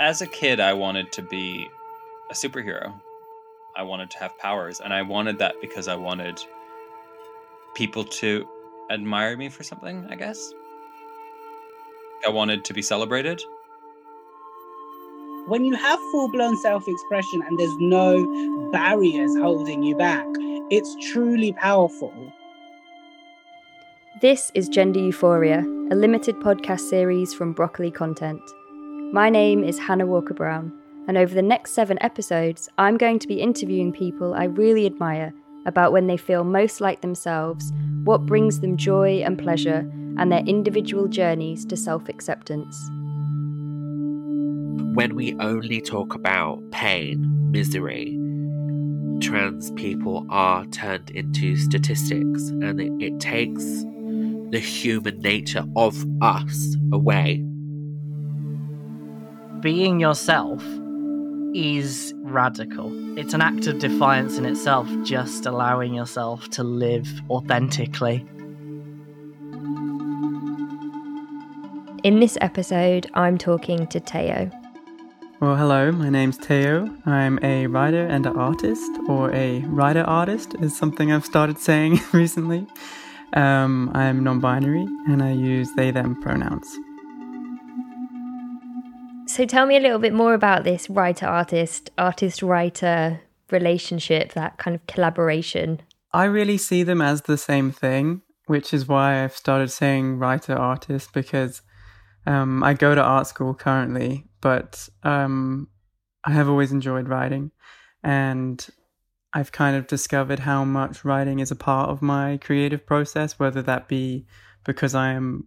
as 0.00 0.22
a 0.22 0.26
kid, 0.26 0.60
I 0.60 0.72
wanted 0.72 1.12
to 1.12 1.22
be 1.22 1.68
a 2.30 2.34
superhero. 2.34 2.92
I 3.76 3.82
wanted 3.82 4.10
to 4.12 4.18
have 4.18 4.36
powers, 4.38 4.80
and 4.80 4.92
I 4.92 5.02
wanted 5.02 5.38
that 5.38 5.54
because 5.60 5.88
I 5.88 5.94
wanted 5.94 6.42
people 7.74 8.04
to 8.04 8.48
admire 8.90 9.36
me 9.36 9.50
for 9.50 9.62
something, 9.62 10.06
I 10.10 10.16
guess. 10.16 10.52
I 12.26 12.30
wanted 12.30 12.64
to 12.64 12.74
be 12.74 12.82
celebrated. 12.82 13.40
When 15.46 15.64
you 15.64 15.74
have 15.74 15.98
full 16.10 16.30
blown 16.30 16.56
self 16.58 16.88
expression 16.88 17.42
and 17.46 17.58
there's 17.58 17.76
no 17.78 18.70
barriers 18.72 19.36
holding 19.36 19.82
you 19.82 19.96
back, 19.96 20.26
it's 20.70 21.12
truly 21.12 21.52
powerful. 21.52 22.12
This 24.20 24.50
is 24.54 24.68
Gender 24.68 25.00
Euphoria, 25.00 25.60
a 25.90 25.94
limited 25.94 26.36
podcast 26.36 26.80
series 26.80 27.32
from 27.32 27.52
Broccoli 27.52 27.90
Content. 27.90 28.42
My 29.12 29.28
name 29.28 29.64
is 29.64 29.76
Hana 29.76 30.06
Walker-Brown, 30.06 30.72
and 31.08 31.18
over 31.18 31.34
the 31.34 31.42
next 31.42 31.72
seven 31.72 31.98
episodes, 32.00 32.68
I'm 32.78 32.96
going 32.96 33.18
to 33.18 33.26
be 33.26 33.40
interviewing 33.40 33.90
people 33.92 34.34
I 34.34 34.44
really 34.44 34.86
admire 34.86 35.34
about 35.66 35.90
when 35.90 36.06
they 36.06 36.16
feel 36.16 36.44
most 36.44 36.80
like 36.80 37.00
themselves, 37.00 37.72
what 38.04 38.24
brings 38.24 38.60
them 38.60 38.76
joy 38.76 39.20
and 39.24 39.36
pleasure, 39.36 39.78
and 40.16 40.30
their 40.30 40.44
individual 40.44 41.08
journeys 41.08 41.64
to 41.66 41.76
self 41.76 42.08
acceptance. 42.08 42.88
When 44.94 45.16
we 45.16 45.34
only 45.40 45.80
talk 45.80 46.14
about 46.14 46.62
pain, 46.70 47.50
misery, 47.50 48.16
trans 49.20 49.72
people 49.72 50.24
are 50.30 50.66
turned 50.66 51.10
into 51.10 51.56
statistics, 51.56 52.50
and 52.50 52.80
it, 52.80 52.92
it 53.00 53.18
takes 53.18 53.64
the 54.52 54.60
human 54.60 55.18
nature 55.18 55.64
of 55.74 56.06
us 56.22 56.76
away 56.92 57.44
being 59.60 60.00
yourself 60.00 60.62
is 61.54 62.14
radical. 62.18 62.90
It's 63.18 63.34
an 63.34 63.42
act 63.42 63.66
of 63.66 63.78
defiance 63.78 64.38
in 64.38 64.46
itself, 64.46 64.88
just 65.02 65.44
allowing 65.46 65.94
yourself 65.94 66.48
to 66.50 66.62
live 66.62 67.08
authentically. 67.28 68.26
In 72.02 72.20
this 72.20 72.38
episode, 72.40 73.10
I'm 73.14 73.36
talking 73.36 73.86
to 73.88 74.00
Tao. 74.00 74.50
Well, 75.40 75.56
hello, 75.56 75.92
my 75.92 76.08
name's 76.08 76.38
Tao. 76.38 76.88
I'm 77.04 77.38
a 77.42 77.66
writer 77.66 78.06
and 78.06 78.26
an 78.26 78.36
artist, 78.36 78.90
or 79.08 79.30
a 79.34 79.60
writer 79.66 80.02
artist 80.02 80.54
is 80.60 80.76
something 80.76 81.12
I've 81.12 81.24
started 81.24 81.58
saying 81.58 82.00
recently. 82.12 82.66
Um, 83.34 83.90
I'm 83.94 84.24
non 84.24 84.40
binary 84.40 84.86
and 85.08 85.22
I 85.22 85.32
use 85.32 85.70
they 85.76 85.90
them 85.90 86.20
pronouns. 86.22 86.78
So 89.30 89.46
tell 89.46 89.64
me 89.64 89.76
a 89.76 89.80
little 89.80 90.00
bit 90.00 90.12
more 90.12 90.34
about 90.34 90.64
this 90.64 90.90
writer 90.90 91.24
artist, 91.24 91.88
artist 91.96 92.42
writer 92.42 93.20
relationship, 93.52 94.32
that 94.32 94.58
kind 94.58 94.74
of 94.74 94.84
collaboration. 94.88 95.82
I 96.12 96.24
really 96.24 96.58
see 96.58 96.82
them 96.82 97.00
as 97.00 97.22
the 97.22 97.38
same 97.38 97.70
thing, 97.70 98.22
which 98.46 98.74
is 98.74 98.88
why 98.88 99.22
I've 99.22 99.36
started 99.36 99.70
saying 99.70 100.18
writer 100.18 100.54
artist 100.54 101.12
because 101.12 101.62
um, 102.26 102.64
I 102.64 102.74
go 102.74 102.92
to 102.96 103.00
art 103.00 103.28
school 103.28 103.54
currently, 103.54 104.26
but 104.40 104.88
um, 105.04 105.68
I 106.24 106.32
have 106.32 106.48
always 106.48 106.72
enjoyed 106.72 107.08
writing. 107.08 107.52
And 108.02 108.66
I've 109.32 109.52
kind 109.52 109.76
of 109.76 109.86
discovered 109.86 110.40
how 110.40 110.64
much 110.64 111.04
writing 111.04 111.38
is 111.38 111.52
a 111.52 111.56
part 111.56 111.88
of 111.88 112.02
my 112.02 112.36
creative 112.38 112.84
process, 112.84 113.38
whether 113.38 113.62
that 113.62 113.86
be 113.86 114.26
because 114.64 114.96
I 114.96 115.12
am 115.12 115.46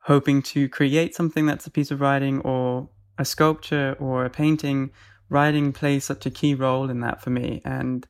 hoping 0.00 0.42
to 0.42 0.68
create 0.68 1.14
something 1.14 1.46
that's 1.46 1.68
a 1.68 1.70
piece 1.70 1.92
of 1.92 2.00
writing 2.00 2.40
or 2.40 2.88
a 3.18 3.24
sculpture 3.24 3.96
or 3.98 4.24
a 4.24 4.30
painting, 4.30 4.90
writing 5.28 5.72
plays 5.72 6.04
such 6.04 6.26
a 6.26 6.30
key 6.30 6.54
role 6.54 6.90
in 6.90 7.00
that 7.00 7.22
for 7.22 7.30
me. 7.30 7.62
And 7.64 8.06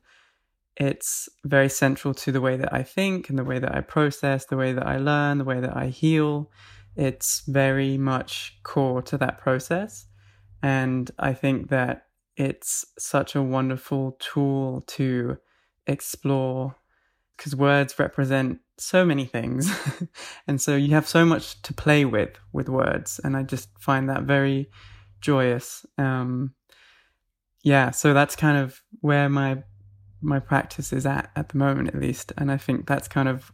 it's 0.75 1.27
very 1.43 1.69
central 1.69 2.13
to 2.13 2.31
the 2.31 2.41
way 2.41 2.55
that 2.57 2.71
I 2.71 2.83
think 2.83 3.29
and 3.29 3.37
the 3.37 3.43
way 3.43 3.59
that 3.59 3.73
I 3.73 3.81
process, 3.81 4.45
the 4.45 4.57
way 4.57 4.73
that 4.73 4.85
I 4.85 4.97
learn, 4.97 5.39
the 5.39 5.43
way 5.43 5.59
that 5.59 5.75
I 5.75 5.87
heal. 5.87 6.51
It's 6.95 7.43
very 7.47 7.97
much 7.97 8.59
core 8.63 9.01
to 9.03 9.17
that 9.17 9.39
process. 9.39 10.05
And 10.61 11.09
I 11.17 11.33
think 11.33 11.69
that 11.69 12.07
it's 12.35 12.85
such 12.99 13.35
a 13.35 13.41
wonderful 13.41 14.17
tool 14.19 14.81
to 14.87 15.37
explore 15.87 16.75
because 17.35 17.55
words 17.55 17.97
represent 17.97 18.59
so 18.77 19.05
many 19.05 19.25
things. 19.25 19.71
and 20.47 20.61
so 20.61 20.75
you 20.75 20.93
have 20.93 21.07
so 21.07 21.25
much 21.25 21.61
to 21.63 21.73
play 21.73 22.05
with 22.05 22.37
with 22.51 22.69
words. 22.69 23.19
And 23.23 23.35
I 23.35 23.43
just 23.43 23.69
find 23.79 24.09
that 24.09 24.23
very 24.23 24.69
joyous. 25.21 25.85
Um, 25.97 26.53
yeah, 27.63 27.91
so 27.91 28.13
that's 28.13 28.35
kind 28.35 28.57
of 28.57 28.81
where 29.01 29.29
my 29.29 29.63
my 30.21 30.39
practice 30.39 30.91
is 30.91 31.05
at 31.05 31.29
at 31.35 31.49
the 31.49 31.57
moment, 31.57 31.89
at 31.89 31.99
least, 31.99 32.33
and 32.37 32.51
I 32.51 32.57
think 32.57 32.87
that's 32.87 33.07
kind 33.07 33.29
of 33.29 33.51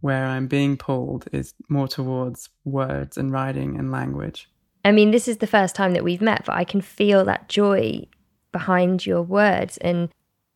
where 0.00 0.26
I'm 0.26 0.46
being 0.46 0.76
pulled 0.76 1.26
is 1.32 1.54
more 1.68 1.88
towards 1.88 2.48
words 2.64 3.16
and 3.16 3.32
writing 3.32 3.78
and 3.78 3.90
language. 3.90 4.48
I 4.84 4.92
mean, 4.92 5.10
this 5.10 5.26
is 5.26 5.38
the 5.38 5.46
first 5.46 5.74
time 5.74 5.94
that 5.94 6.04
we've 6.04 6.20
met, 6.20 6.44
but 6.44 6.54
I 6.54 6.64
can 6.64 6.80
feel 6.80 7.24
that 7.24 7.48
joy 7.48 8.06
behind 8.52 9.04
your 9.04 9.22
words. 9.22 9.78
And 9.78 10.10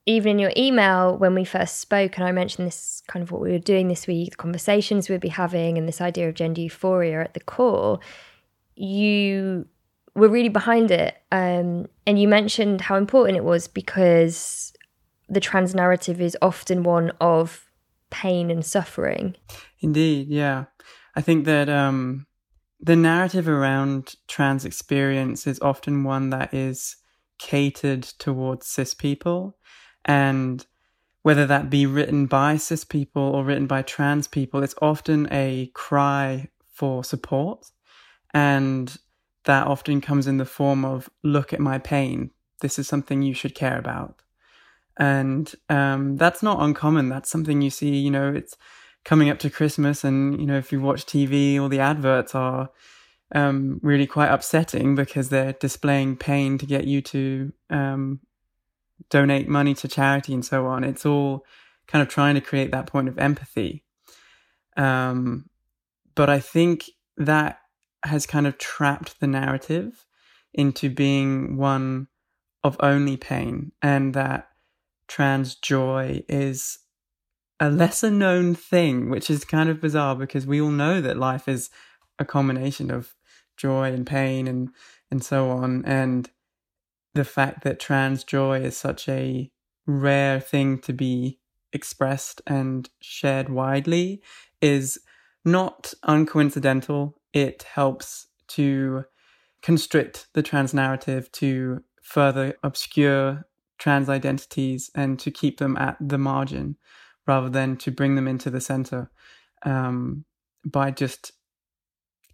even 0.06 0.32
in 0.32 0.38
your 0.38 0.52
email, 0.56 1.16
when 1.16 1.34
we 1.34 1.44
first 1.44 1.80
spoke, 1.80 2.16
and 2.16 2.26
I 2.26 2.32
mentioned 2.32 2.66
this 2.66 3.02
kind 3.08 3.22
of 3.22 3.32
what 3.32 3.40
we 3.40 3.50
were 3.50 3.58
doing 3.58 3.88
this 3.88 4.06
week, 4.06 4.30
the 4.30 4.36
conversations 4.36 5.08
we'd 5.08 5.20
be 5.20 5.28
having, 5.28 5.76
and 5.76 5.88
this 5.88 6.00
idea 6.00 6.28
of 6.28 6.34
gender 6.34 6.60
euphoria 6.60 7.20
at 7.20 7.34
the 7.34 7.40
core, 7.40 7.98
you 8.76 9.66
were 10.14 10.28
really 10.28 10.48
behind 10.48 10.90
it. 10.90 11.16
Um, 11.32 11.86
and 12.06 12.20
you 12.20 12.28
mentioned 12.28 12.80
how 12.80 12.96
important 12.96 13.36
it 13.36 13.44
was 13.44 13.68
because 13.68 14.72
the 15.28 15.40
trans 15.40 15.74
narrative 15.74 16.20
is 16.20 16.36
often 16.42 16.82
one 16.82 17.12
of 17.20 17.70
pain 18.10 18.50
and 18.50 18.64
suffering. 18.64 19.36
Indeed, 19.80 20.28
yeah. 20.28 20.64
I 21.14 21.20
think 21.20 21.44
that 21.44 21.68
um, 21.68 22.26
the 22.80 22.96
narrative 22.96 23.48
around 23.48 24.14
trans 24.26 24.64
experience 24.64 25.46
is 25.46 25.60
often 25.60 26.04
one 26.04 26.30
that 26.30 26.52
is 26.52 26.96
catered 27.38 28.02
towards 28.02 28.66
cis 28.66 28.94
people. 28.94 29.56
And 30.04 30.64
whether 31.22 31.46
that 31.46 31.70
be 31.70 31.86
written 31.86 32.26
by 32.26 32.56
cis 32.56 32.84
people 32.84 33.22
or 33.22 33.44
written 33.44 33.66
by 33.66 33.82
trans 33.82 34.26
people, 34.26 34.62
it's 34.62 34.74
often 34.80 35.28
a 35.30 35.70
cry 35.74 36.48
for 36.72 37.04
support. 37.04 37.70
And 38.32 38.96
that 39.44 39.66
often 39.66 40.00
comes 40.00 40.26
in 40.26 40.36
the 40.36 40.44
form 40.44 40.84
of 40.84 41.08
look 41.22 41.52
at 41.52 41.60
my 41.60 41.78
pain. 41.78 42.30
This 42.60 42.78
is 42.78 42.86
something 42.86 43.22
you 43.22 43.34
should 43.34 43.54
care 43.54 43.78
about. 43.78 44.22
And 44.98 45.52
um, 45.68 46.16
that's 46.16 46.42
not 46.42 46.62
uncommon. 46.62 47.08
That's 47.08 47.30
something 47.30 47.62
you 47.62 47.70
see 47.70 47.96
you 47.96 48.10
know 48.10 48.32
it's 48.32 48.56
coming 49.02 49.30
up 49.30 49.38
to 49.38 49.48
christmas 49.48 50.04
and 50.04 50.38
you 50.38 50.46
know 50.46 50.58
if 50.58 50.70
you 50.70 50.78
watch 50.78 51.06
tv 51.06 51.58
all 51.58 51.70
the 51.70 51.80
adverts 51.80 52.34
are 52.34 52.68
um, 53.34 53.80
really 53.82 54.06
quite 54.06 54.28
upsetting 54.28 54.94
because 54.94 55.28
they're 55.28 55.54
displaying 55.54 56.16
pain 56.16 56.58
to 56.58 56.66
get 56.66 56.86
you 56.86 57.00
to 57.00 57.52
um, 57.70 58.20
donate 59.08 59.48
money 59.48 59.72
to 59.74 59.88
charity 59.88 60.34
and 60.34 60.44
so 60.44 60.66
on. 60.66 60.84
It's 60.84 61.06
all 61.06 61.44
kind 61.86 62.02
of 62.02 62.08
trying 62.08 62.34
to 62.34 62.40
create 62.40 62.72
that 62.72 62.86
point 62.86 63.08
of 63.08 63.18
empathy. 63.18 63.84
Um, 64.76 65.48
but 66.14 66.28
i 66.28 66.40
think 66.40 66.90
that 67.16 67.60
has 68.04 68.26
kind 68.26 68.46
of 68.46 68.58
trapped 68.58 69.20
the 69.20 69.26
narrative 69.26 70.06
into 70.52 70.90
being 70.90 71.56
one 71.56 72.08
of 72.62 72.76
only 72.80 73.16
pain 73.16 73.72
and 73.82 74.14
that 74.14 74.48
trans 75.08 75.54
joy 75.54 76.22
is 76.28 76.78
a 77.58 77.70
lesser 77.70 78.10
known 78.10 78.54
thing, 78.54 79.10
which 79.10 79.28
is 79.28 79.44
kind 79.44 79.68
of 79.68 79.80
bizarre 79.80 80.16
because 80.16 80.46
we 80.46 80.60
all 80.60 80.70
know 80.70 81.00
that 81.00 81.18
life 81.18 81.46
is 81.46 81.68
a 82.18 82.24
combination 82.24 82.90
of 82.90 83.14
joy 83.56 83.92
and 83.92 84.06
pain 84.06 84.48
and 84.48 84.70
and 85.10 85.22
so 85.22 85.50
on 85.50 85.84
and 85.84 86.30
the 87.14 87.24
fact 87.24 87.64
that 87.64 87.80
trans 87.80 88.24
joy 88.24 88.60
is 88.60 88.76
such 88.76 89.08
a 89.08 89.50
rare 89.86 90.40
thing 90.40 90.78
to 90.78 90.92
be 90.92 91.38
expressed 91.72 92.40
and 92.46 92.88
shared 93.00 93.48
widely 93.48 94.22
is 94.62 94.98
not 95.44 95.92
uncoincidental 96.04 97.14
it 97.32 97.62
helps 97.62 98.26
to 98.48 99.04
constrict 99.62 100.28
the 100.32 100.42
trans 100.42 100.74
narrative 100.74 101.30
to 101.32 101.82
further 102.02 102.54
obscure 102.62 103.46
trans 103.78 104.08
identities 104.08 104.90
and 104.94 105.18
to 105.18 105.30
keep 105.30 105.58
them 105.58 105.76
at 105.76 105.96
the 106.00 106.18
margin 106.18 106.76
rather 107.26 107.48
than 107.48 107.76
to 107.76 107.90
bring 107.90 108.14
them 108.14 108.28
into 108.28 108.50
the 108.50 108.60
center 108.60 109.10
um, 109.62 110.24
by 110.64 110.90
just 110.90 111.32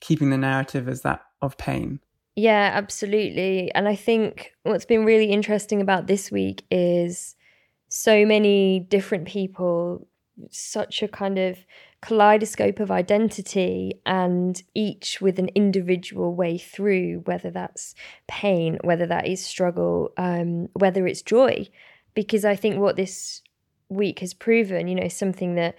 keeping 0.00 0.30
the 0.30 0.38
narrative 0.38 0.88
as 0.88 1.02
that 1.02 1.22
of 1.42 1.56
pain. 1.56 2.00
Yeah, 2.34 2.70
absolutely. 2.74 3.72
And 3.74 3.88
I 3.88 3.94
think 3.94 4.52
what's 4.62 4.84
been 4.84 5.04
really 5.04 5.30
interesting 5.30 5.80
about 5.80 6.06
this 6.06 6.30
week 6.30 6.62
is 6.70 7.34
so 7.88 8.26
many 8.26 8.80
different 8.80 9.26
people 9.26 10.06
such 10.50 11.02
a 11.02 11.08
kind 11.08 11.38
of 11.38 11.58
kaleidoscope 12.02 12.78
of 12.78 12.90
identity 12.90 14.00
and 14.04 14.62
each 14.74 15.20
with 15.20 15.38
an 15.38 15.48
individual 15.54 16.34
way 16.34 16.58
through 16.58 17.22
whether 17.24 17.50
that's 17.50 17.94
pain 18.28 18.78
whether 18.84 19.06
that 19.06 19.26
is 19.26 19.44
struggle 19.44 20.12
um, 20.16 20.68
whether 20.74 21.06
it's 21.06 21.22
joy. 21.22 21.66
Because 22.14 22.44
i 22.44 22.56
think 22.56 22.78
what 22.78 22.96
this 22.96 23.42
week 23.88 24.20
has 24.20 24.34
proven 24.34 24.88
you 24.88 24.94
know 24.94 25.08
something 25.08 25.54
that 25.54 25.76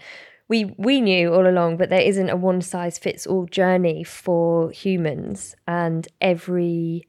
we 0.48 0.74
we 0.78 1.02
knew 1.02 1.34
all 1.34 1.48
along 1.48 1.78
but 1.78 1.90
there 1.90 2.02
isn't 2.02 2.30
a 2.30 2.36
one 2.36 2.62
size 2.62 2.98
fits 2.98 3.28
all 3.28 3.46
journey 3.46 4.04
for 4.04 4.72
humans. 4.72 5.56
And 5.68 6.08
every 6.22 7.08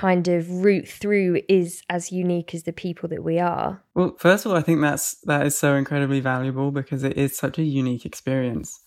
kind 0.00 0.28
of 0.28 0.50
route 0.50 0.86
through 0.86 1.40
is 1.48 1.82
as 1.88 2.12
unique 2.12 2.54
as 2.54 2.64
the 2.64 2.72
people 2.72 3.08
that 3.08 3.24
we 3.24 3.38
are. 3.38 3.82
Well, 3.94 4.14
first 4.18 4.44
of 4.44 4.52
all, 4.52 4.58
I 4.58 4.62
think 4.62 4.82
that's 4.82 5.14
that 5.22 5.46
is 5.46 5.56
so 5.56 5.74
incredibly 5.74 6.20
valuable 6.20 6.70
because 6.70 7.02
it 7.02 7.16
is 7.16 7.36
such 7.36 7.58
a 7.58 7.62
unique 7.62 8.04
experience, 8.04 8.80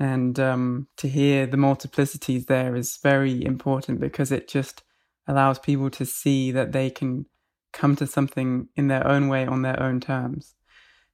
and 0.00 0.38
um, 0.40 0.88
to 0.96 1.08
hear 1.08 1.46
the 1.46 1.56
multiplicities 1.56 2.46
there 2.46 2.74
is 2.74 2.98
very 3.02 3.44
important 3.44 4.00
because 4.00 4.32
it 4.32 4.48
just 4.48 4.82
allows 5.28 5.58
people 5.60 5.90
to 5.90 6.04
see 6.04 6.50
that 6.50 6.72
they 6.72 6.90
can 6.90 7.26
come 7.72 7.94
to 7.94 8.06
something 8.06 8.68
in 8.74 8.88
their 8.88 9.06
own 9.06 9.28
way 9.28 9.46
on 9.46 9.62
their 9.62 9.80
own 9.80 10.00
terms. 10.00 10.54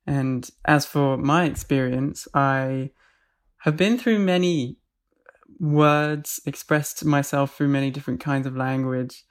And 0.07 0.49
as 0.65 0.87
for 0.87 1.19
my 1.19 1.45
experience, 1.45 2.29
I 2.33 2.91
have 3.59 3.77
been 3.77 3.99
through 3.99 4.21
many 4.21 4.79
words, 5.59 6.41
expressed 6.47 7.05
myself 7.05 7.57
through 7.57 7.69
many 7.69 7.91
different 7.91 8.21
kinds 8.21 8.47
of 8.47 8.57
language. 8.57 9.25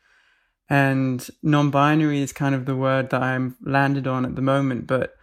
And 0.69 1.27
non-binary 1.41 2.21
is 2.21 2.33
kind 2.33 2.55
of 2.55 2.65
the 2.65 2.75
word 2.75 3.09
that 3.09 3.21
I'm 3.21 3.57
landed 3.61 4.07
on 4.07 4.25
at 4.25 4.35
the 4.35 4.41
moment, 4.41 4.87
but 4.87 5.15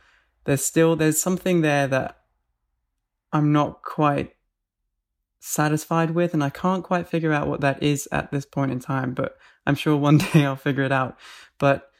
there's 0.44 0.64
still 0.64 0.96
there's 0.96 1.20
something 1.20 1.60
there 1.60 1.86
that 1.88 2.18
I'm 3.32 3.52
not 3.52 3.82
quite 3.82 4.34
satisfied 5.40 6.10
with 6.10 6.34
and 6.34 6.44
I 6.44 6.50
can't 6.50 6.84
quite 6.84 7.08
figure 7.08 7.32
out 7.32 7.48
what 7.48 7.62
that 7.62 7.82
is 7.82 8.08
at 8.12 8.30
this 8.30 8.44
point 8.44 8.70
in 8.70 8.80
time, 8.80 9.14
but 9.14 9.36
I'm 9.66 9.74
sure 9.74 9.96
one 9.96 10.18
day 10.32 10.44
I'll 10.44 10.56
figure 10.56 10.84
it 10.84 10.92
out. 10.92 11.18
But 11.58 11.90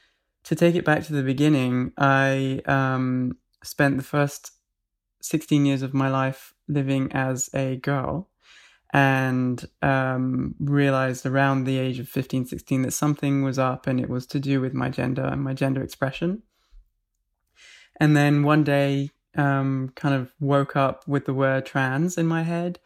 to 0.45 0.55
take 0.55 0.75
it 0.75 0.85
back 0.85 1.05
to 1.05 1.13
the 1.13 1.23
beginning, 1.23 1.93
I 1.97 2.63
um, 2.67 3.37
spent 3.63 3.97
the 3.97 4.03
first 4.03 4.53
16 5.23 5.67
years 5.67 5.83
of 5.83 5.95
my 5.95 6.09
life 6.09 6.55
living 6.69 7.13
as 7.13 7.51
a 7.55 7.77
girl 7.77 8.30
and 8.93 9.65
um, 9.83 10.55
realized 10.59 11.25
around 11.25 11.65
the 11.65 11.79
age 11.79 11.99
of 11.99 12.09
15, 12.09 12.47
16 12.47 12.83
that 12.83 12.93
something 12.93 13.45
was 13.45 13.59
up 13.59 13.87
and 13.87 14.01
it 14.01 14.09
was 14.09 14.27
to 14.27 14.41
do 14.41 14.61
with 14.61 14.75
my 14.75 14.89
gender 14.89 15.25
and 15.25 15.43
my 15.43 15.55
gender 15.55 15.83
expression. 15.83 16.43
And 18.01 18.17
then 18.17 18.43
one 18.43 18.65
day, 18.65 19.11
um, 19.37 19.93
kind 19.95 20.15
of 20.15 20.33
woke 20.41 20.75
up 20.75 21.07
with 21.07 21.25
the 21.25 21.35
word 21.35 21.67
trans 21.67 22.19
in 22.19 22.27
my 22.27 22.43
head. 22.43 22.79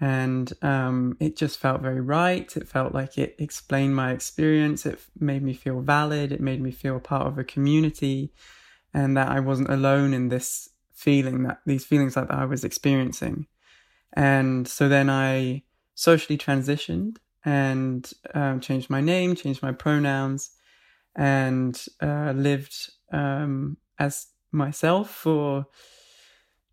And 0.00 0.52
um, 0.62 1.16
it 1.18 1.36
just 1.36 1.58
felt 1.58 1.80
very 1.80 2.00
right. 2.00 2.56
It 2.56 2.68
felt 2.68 2.94
like 2.94 3.18
it 3.18 3.34
explained 3.38 3.96
my 3.96 4.12
experience. 4.12 4.86
It 4.86 5.00
made 5.18 5.42
me 5.42 5.54
feel 5.54 5.80
valid. 5.80 6.30
It 6.30 6.40
made 6.40 6.60
me 6.60 6.70
feel 6.70 7.00
part 7.00 7.26
of 7.26 7.38
a 7.38 7.44
community 7.44 8.32
and 8.94 9.16
that 9.16 9.28
I 9.28 9.40
wasn't 9.40 9.70
alone 9.70 10.14
in 10.14 10.28
this 10.28 10.70
feeling 10.92 11.44
that 11.44 11.60
these 11.66 11.84
feelings 11.84 12.14
that 12.14 12.30
I 12.30 12.44
was 12.44 12.64
experiencing. 12.64 13.46
And 14.14 14.66
so 14.66 14.88
then 14.88 15.10
I 15.10 15.62
socially 15.94 16.38
transitioned 16.38 17.16
and 17.44 18.10
um, 18.34 18.60
changed 18.60 18.90
my 18.90 19.00
name, 19.00 19.34
changed 19.34 19.62
my 19.62 19.72
pronouns, 19.72 20.50
and 21.16 21.84
uh, 22.02 22.32
lived 22.34 22.90
um, 23.12 23.76
as 23.98 24.26
myself 24.52 25.10
for 25.10 25.66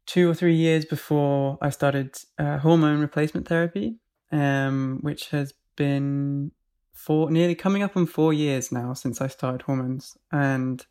two 0.06 0.30
or 0.30 0.34
three 0.34 0.56
years 0.56 0.86
before 0.86 1.58
I 1.62 1.70
started 1.70 2.16
uh, 2.38 2.58
hormone 2.60 3.00
replacement 3.00 3.48
therapy, 3.48 3.98
um, 4.32 5.00
which 5.02 5.30
has 5.30 5.54
been 5.76 6.52
four, 6.94 7.32
nearly 7.32 7.56
coming 7.56 7.84
up 7.84 7.98
on 7.98 8.06
four 8.06 8.34
years 8.34 8.72
now 8.72 8.94
since 8.94 9.22
I 9.22 9.28
started 9.28 9.64
hormones. 9.64 10.16
And 10.32 10.86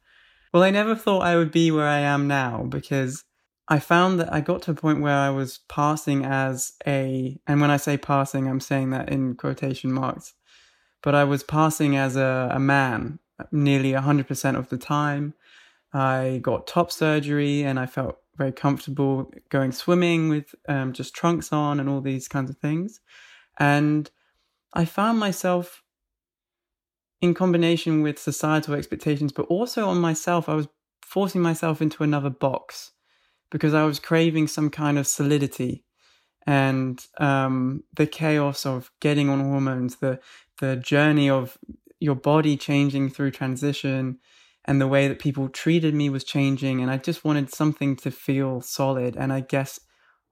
well, 0.52 0.62
I 0.62 0.70
never 0.70 0.94
thought 0.94 1.22
I 1.22 1.36
would 1.36 1.50
be 1.50 1.70
where 1.70 1.86
I 1.86 2.00
am 2.00 2.28
now 2.28 2.64
because 2.68 3.24
I 3.68 3.78
found 3.78 4.20
that 4.20 4.32
I 4.32 4.40
got 4.40 4.62
to 4.62 4.72
a 4.72 4.74
point 4.74 5.00
where 5.00 5.16
I 5.16 5.30
was 5.30 5.60
passing 5.68 6.24
as 6.24 6.74
a, 6.86 7.38
and 7.46 7.60
when 7.60 7.70
I 7.70 7.78
say 7.78 7.96
passing, 7.96 8.46
I'm 8.46 8.60
saying 8.60 8.90
that 8.90 9.08
in 9.08 9.36
quotation 9.36 9.90
marks, 9.90 10.34
but 11.02 11.14
I 11.14 11.24
was 11.24 11.42
passing 11.42 11.96
as 11.96 12.16
a, 12.16 12.50
a 12.52 12.58
man 12.58 13.20
nearly 13.50 13.92
100% 13.92 14.56
of 14.56 14.68
the 14.68 14.76
time. 14.76 15.34
I 15.92 16.40
got 16.42 16.66
top 16.66 16.92
surgery 16.92 17.62
and 17.62 17.78
I 17.78 17.86
felt 17.86 18.18
very 18.36 18.52
comfortable 18.52 19.32
going 19.48 19.72
swimming 19.72 20.28
with 20.28 20.54
um, 20.68 20.92
just 20.92 21.14
trunks 21.14 21.52
on 21.52 21.80
and 21.80 21.88
all 21.88 22.00
these 22.00 22.28
kinds 22.28 22.50
of 22.50 22.58
things. 22.58 23.00
And 23.58 24.10
I 24.74 24.84
found 24.84 25.18
myself 25.18 25.82
in 27.22 27.32
combination 27.32 28.02
with 28.02 28.18
societal 28.18 28.74
expectations, 28.74 29.32
but 29.32 29.46
also 29.46 29.88
on 29.88 30.00
myself, 30.00 30.48
I 30.48 30.54
was 30.54 30.68
forcing 31.00 31.40
myself 31.40 31.80
into 31.80 32.02
another 32.02 32.28
box 32.28 32.90
because 33.50 33.74
I 33.74 33.84
was 33.84 34.00
craving 34.00 34.48
some 34.48 34.70
kind 34.70 34.98
of 34.98 35.06
solidity 35.06 35.84
and 36.46 37.04
um, 37.18 37.84
the 37.94 38.06
chaos 38.06 38.66
of 38.66 38.90
getting 39.00 39.28
on 39.28 39.40
hormones, 39.40 39.96
the 39.96 40.20
the 40.60 40.76
journey 40.76 41.28
of 41.28 41.58
your 42.00 42.14
body 42.14 42.56
changing 42.56 43.10
through 43.10 43.30
transition, 43.30 44.18
and 44.64 44.80
the 44.80 44.86
way 44.86 45.08
that 45.08 45.18
people 45.18 45.48
treated 45.48 45.94
me 45.94 46.10
was 46.10 46.24
changing, 46.24 46.80
and 46.80 46.90
I 46.90 46.98
just 46.98 47.24
wanted 47.24 47.52
something 47.52 47.96
to 47.96 48.10
feel 48.10 48.60
solid. 48.60 49.16
And 49.16 49.32
I 49.32 49.40
guess 49.40 49.80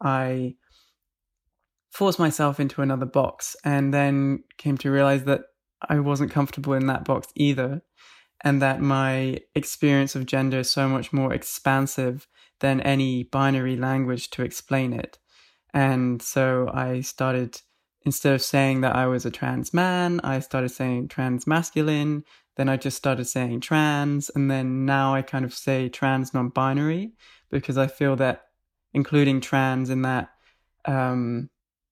I 0.03 0.57
forced 1.91 2.19
myself 2.19 2.61
into 2.61 2.83
another 2.83 3.07
box, 3.07 3.57
and 3.65 3.93
then 3.93 4.45
came 4.59 4.77
to 4.79 4.91
realize 4.91 5.25
that 5.25 5.43
I 5.89 5.99
wasn't 6.01 6.31
comfortable 6.31 6.75
in 6.75 6.87
that 6.87 7.05
box 7.05 7.29
either, 7.35 7.83
and 8.43 8.61
that 8.61 8.81
my 8.81 9.39
experience 9.55 10.15
of 10.15 10.27
gender 10.27 10.59
is 10.59 10.71
so 10.71 10.89
much 10.89 11.13
more 11.13 11.33
expansive 11.33 12.29
than 12.63 12.81
any 12.81 13.25
binary 13.25 13.77
language 13.77 14.31
to 14.31 14.43
explain 14.43 14.93
it. 14.95 15.19
And 15.75 16.23
so 16.23 16.71
I 16.73 17.01
started, 17.01 17.61
instead 18.07 18.35
of 18.35 18.41
saying 18.41 18.81
that 18.83 18.95
I 18.97 19.07
was 19.07 19.27
a 19.27 19.31
trans 19.31 19.75
man, 19.75 20.21
I 20.23 20.39
started 20.39 20.71
saying 20.71 21.09
trans 21.09 21.47
masculine. 21.47 22.25
Then 22.57 22.69
I 22.69 22.77
just 22.77 22.97
started 22.97 23.27
saying 23.27 23.61
trans. 23.61 24.31
And 24.31 24.51
then 24.51 24.87
now 24.87 25.15
I 25.15 25.23
kind 25.23 25.45
of 25.45 25.53
say 25.53 25.89
trans 25.89 26.33
non 26.33 26.51
binary 26.51 27.13
because 27.51 27.77
I 27.77 27.89
feel 27.89 28.17
that 28.17 28.45
including 28.95 29.41
trans 29.41 29.91
in 29.91 30.03
that, 30.03 30.31
um, 30.85 31.51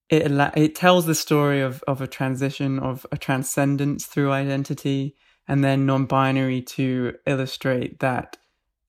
it, 0.09 0.31
it 0.57 0.75
tells 0.75 1.07
the 1.07 1.15
story 1.15 1.61
of, 1.61 1.83
of 1.89 2.01
a 2.01 2.07
transition, 2.07 2.79
of 2.79 3.07
a 3.11 3.19
transcendence 3.19 4.07
through 4.07 4.33
identity, 4.33 5.17
and 5.49 5.65
then 5.65 5.85
non 5.85 6.05
binary 6.05 6.63
to 6.63 7.15
illustrate 7.27 7.99
that 7.99 8.37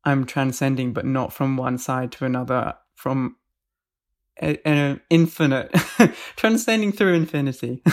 I'm 0.03 0.25
transcending, 0.25 0.93
but 0.93 1.05
not 1.05 1.33
from 1.33 1.57
one 1.57 1.77
side 1.77 2.11
to 2.13 2.25
another, 2.25 2.75
from 2.95 3.35
an 4.37 5.01
infinite, 5.09 5.71
transcending 6.35 6.91
through 6.91 7.13
infinity. 7.13 7.83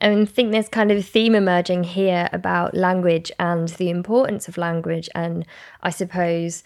I 0.00 0.24
think 0.26 0.52
there's 0.52 0.68
kind 0.68 0.90
of 0.90 0.98
a 0.98 1.02
theme 1.02 1.34
emerging 1.34 1.84
here 1.84 2.28
about 2.32 2.74
language 2.74 3.32
and 3.38 3.68
the 3.70 3.88
importance 3.90 4.46
of 4.46 4.58
language. 4.58 5.08
And 5.14 5.46
I 5.82 5.90
suppose, 5.90 6.62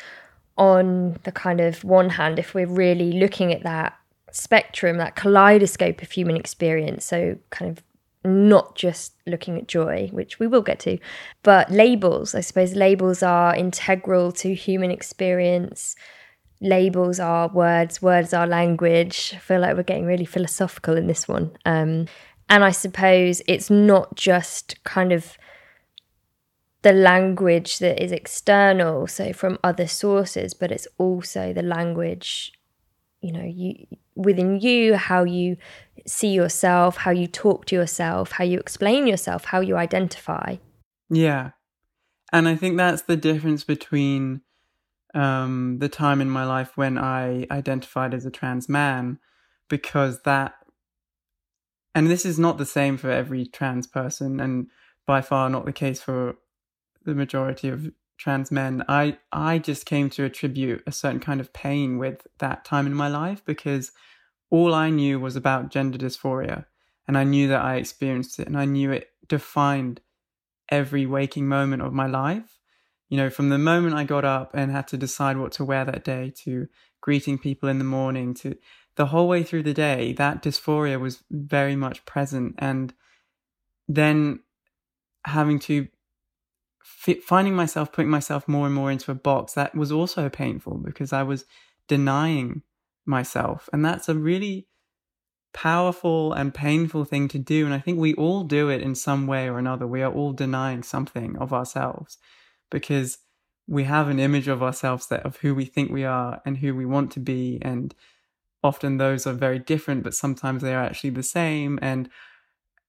on 0.59 1.19
the 1.23 1.33
kind 1.33 1.61
of 1.61 1.85
one 1.85 2.11
hand, 2.11 2.39
if 2.39 2.55
we're 2.55 2.67
really 2.67 3.13
looking 3.13 3.53
at 3.53 3.63
that 3.63 3.97
spectrum, 4.33 4.99
that 4.99 5.17
kaleidoscope 5.17 6.03
of 6.03 6.11
human 6.11 6.37
experience, 6.37 7.05
so 7.05 7.37
kind 7.51 7.77
of 7.77 7.85
not 8.25 8.75
just 8.75 9.15
looking 9.27 9.57
at 9.57 9.69
joy, 9.69 10.09
which 10.13 10.39
we 10.39 10.47
will 10.47 10.63
get 10.63 10.79
to, 10.81 10.99
but 11.43 11.71
labels. 11.71 12.35
I 12.35 12.41
suppose 12.41 12.75
labels 12.75 13.23
are 13.23 13.55
integral 13.55 14.33
to 14.33 14.55
human 14.55 14.91
experience. 14.91 15.97
Labels 16.61 17.19
are 17.19 17.49
words, 17.49 18.03
words 18.03 18.35
are 18.35 18.47
language. 18.47 19.33
I 19.35 19.39
feel 19.39 19.61
like 19.61 19.77
we're 19.77 19.83
getting 19.83 20.05
really 20.05 20.27
philosophical 20.27 20.97
in 20.97 21.07
this 21.07 21.27
one. 21.27 21.53
Um, 21.65 22.07
and 22.51 22.65
I 22.65 22.73
suppose 22.73 23.41
it's 23.47 23.71
not 23.71 24.17
just 24.17 24.83
kind 24.85 25.13
of 25.13 25.39
the 26.83 26.93
language 26.93 27.79
that 27.79 28.03
is 28.03 28.11
external, 28.11 29.07
so 29.07 29.33
from 29.33 29.59
other 29.63 29.87
sources, 29.87 30.55
but 30.55 30.73
it's 30.73 30.89
also 30.99 31.53
the 31.53 31.63
language, 31.63 32.53
you 33.21 33.33
know, 33.33 33.45
you 33.45 33.87
within 34.15 34.61
you, 34.61 34.97
how 34.97 35.25
you 35.25 35.57
see 36.07 36.33
yourself, 36.33 36.97
how 36.97 37.11
you 37.11 37.27
talk 37.27 37.67
to 37.67 37.77
yourself, 37.77 38.33
how 38.33 38.45
you 38.45 38.59
explain 38.59 39.07
yourself, 39.07 39.45
how 39.47 39.61
you 39.61 39.77
identify. 39.77 40.57
Yeah. 41.09 41.51
And 42.33 42.49
I 42.49 42.57
think 42.57 42.77
that's 42.77 43.03
the 43.03 43.17
difference 43.17 43.65
between 43.65 44.43
um, 45.15 45.79
the 45.81 45.89
time 45.89 46.21
in 46.21 46.31
my 46.31 46.45
life 46.45 46.77
when 46.77 46.97
I 46.97 47.47
identified 47.51 48.15
as 48.15 48.25
a 48.25 48.31
trans 48.31 48.69
man, 48.69 49.19
because 49.69 50.23
that, 50.23 50.55
and 51.95 52.09
this 52.09 52.25
is 52.25 52.39
not 52.39 52.59
the 52.59 52.67
same 52.67 52.97
for 52.97 53.11
every 53.11 53.47
trans 53.47 53.87
person, 53.87 54.39
and 54.39 54.69
by 55.07 55.21
far 55.21 55.51
not 55.51 55.65
the 55.67 55.73
case 55.73 56.01
for 56.01 56.37
the 57.05 57.15
majority 57.15 57.69
of 57.69 57.91
trans 58.21 58.53
men, 58.53 58.85
I 58.87 59.19
I 59.33 59.59
just 59.59 59.87
came 59.87 60.11
to 60.11 60.25
attribute 60.25 60.83
a 60.87 60.93
certain 60.93 61.21
kind 61.21 61.41
of 61.41 61.53
pain 61.53 61.99
with 61.99 62.27
that 62.39 62.65
time 62.65 62.87
in 62.87 62.95
my 62.95 63.09
life 63.09 63.43
because 63.45 63.93
all 64.51 64.75
I 64.75 64.91
knew 64.91 65.19
was 65.19 65.37
about 65.37 65.71
gender 65.71 65.97
dysphoria 65.97 66.67
and 67.09 67.17
I 67.17 67.25
knew 67.25 67.49
that 67.49 67.63
I 67.63 67.77
experienced 67.77 68.39
it 68.39 68.47
and 68.47 68.59
I 68.59 68.67
knew 68.67 68.93
it 68.93 69.09
defined 69.27 70.01
every 70.69 71.07
waking 71.07 71.49
moment 71.49 71.83
of 71.83 71.95
my 71.95 72.07
life. 72.07 72.59
You 73.09 73.17
know, 73.17 73.31
from 73.31 73.49
the 73.49 73.59
moment 73.59 73.95
I 73.95 74.05
got 74.05 74.25
up 74.25 74.51
and 74.55 74.71
had 74.71 74.87
to 74.89 74.99
decide 74.99 75.39
what 75.39 75.53
to 75.53 75.65
wear 75.65 75.85
that 75.87 76.05
day 76.05 76.33
to 76.45 76.69
greeting 77.01 77.39
people 77.39 77.69
in 77.69 77.79
the 77.79 77.85
morning 77.85 78.35
to 78.35 78.57
the 78.97 79.07
whole 79.07 79.29
way 79.29 79.43
through 79.43 79.63
the 79.63 79.75
day, 79.75 80.13
that 80.13 80.43
dysphoria 80.43 81.01
was 81.01 81.25
very 81.31 81.75
much 81.75 82.05
present. 82.05 82.55
And 82.59 82.93
then 83.89 84.41
having 85.25 85.59
to 85.61 85.89
finding 87.25 87.55
myself 87.55 87.93
putting 87.93 88.11
myself 88.11 88.47
more 88.47 88.67
and 88.67 88.75
more 88.75 88.91
into 88.91 89.11
a 89.11 89.15
box 89.15 89.55
that 89.55 89.75
was 89.75 89.91
also 89.91 90.29
painful 90.29 90.79
because 90.79 91.13
I 91.13 91.23
was 91.23 91.45
denying 91.89 92.63
myself. 93.07 93.69
And 93.73 93.85
that's 93.85 94.09
a 94.09 94.15
really 94.15 94.67
powerful 95.53 96.33
and 96.33 96.55
painful 96.55 97.05
thing 97.05 97.27
to 97.29 97.39
do. 97.39 97.65
And 97.65 97.75
I 97.75 97.79
think 97.81 97.99
we 97.99 98.15
all 98.15 98.45
do 98.45 98.69
it 98.69 98.83
in 98.83 98.95
some 98.95 99.27
way 99.27 99.49
or 99.49 99.59
another. 99.59 99.87
We 99.87 100.03
are 100.03 100.13
all 100.13 100.33
denying 100.33 100.83
something 100.83 101.37
of 101.39 101.53
ourselves 101.53 102.19
because 102.71 103.19
we 103.67 103.85
have 103.85 104.09
an 104.09 104.21
image 104.21 104.49
of 104.49 104.63
ourselves 104.63 105.07
that 105.09 105.25
of 105.25 105.39
who 105.39 105.55
we 105.55 105.65
think 105.65 105.91
we 105.91 106.05
are 106.05 106.43
and 106.45 106.59
who 106.59 106.75
we 106.75 106.87
want 106.87 107.11
to 107.13 107.21
be. 107.21 107.59
And 107.63 107.95
often 108.63 108.99
those 108.99 109.27
are 109.27 109.33
very 109.33 109.59
different, 109.59 110.03
but 110.03 110.15
sometimes 110.15 110.63
they 110.63 110.75
are 110.75 110.83
actually 110.83 111.11
the 111.11 111.23
same. 111.23 111.79
And 111.81 112.11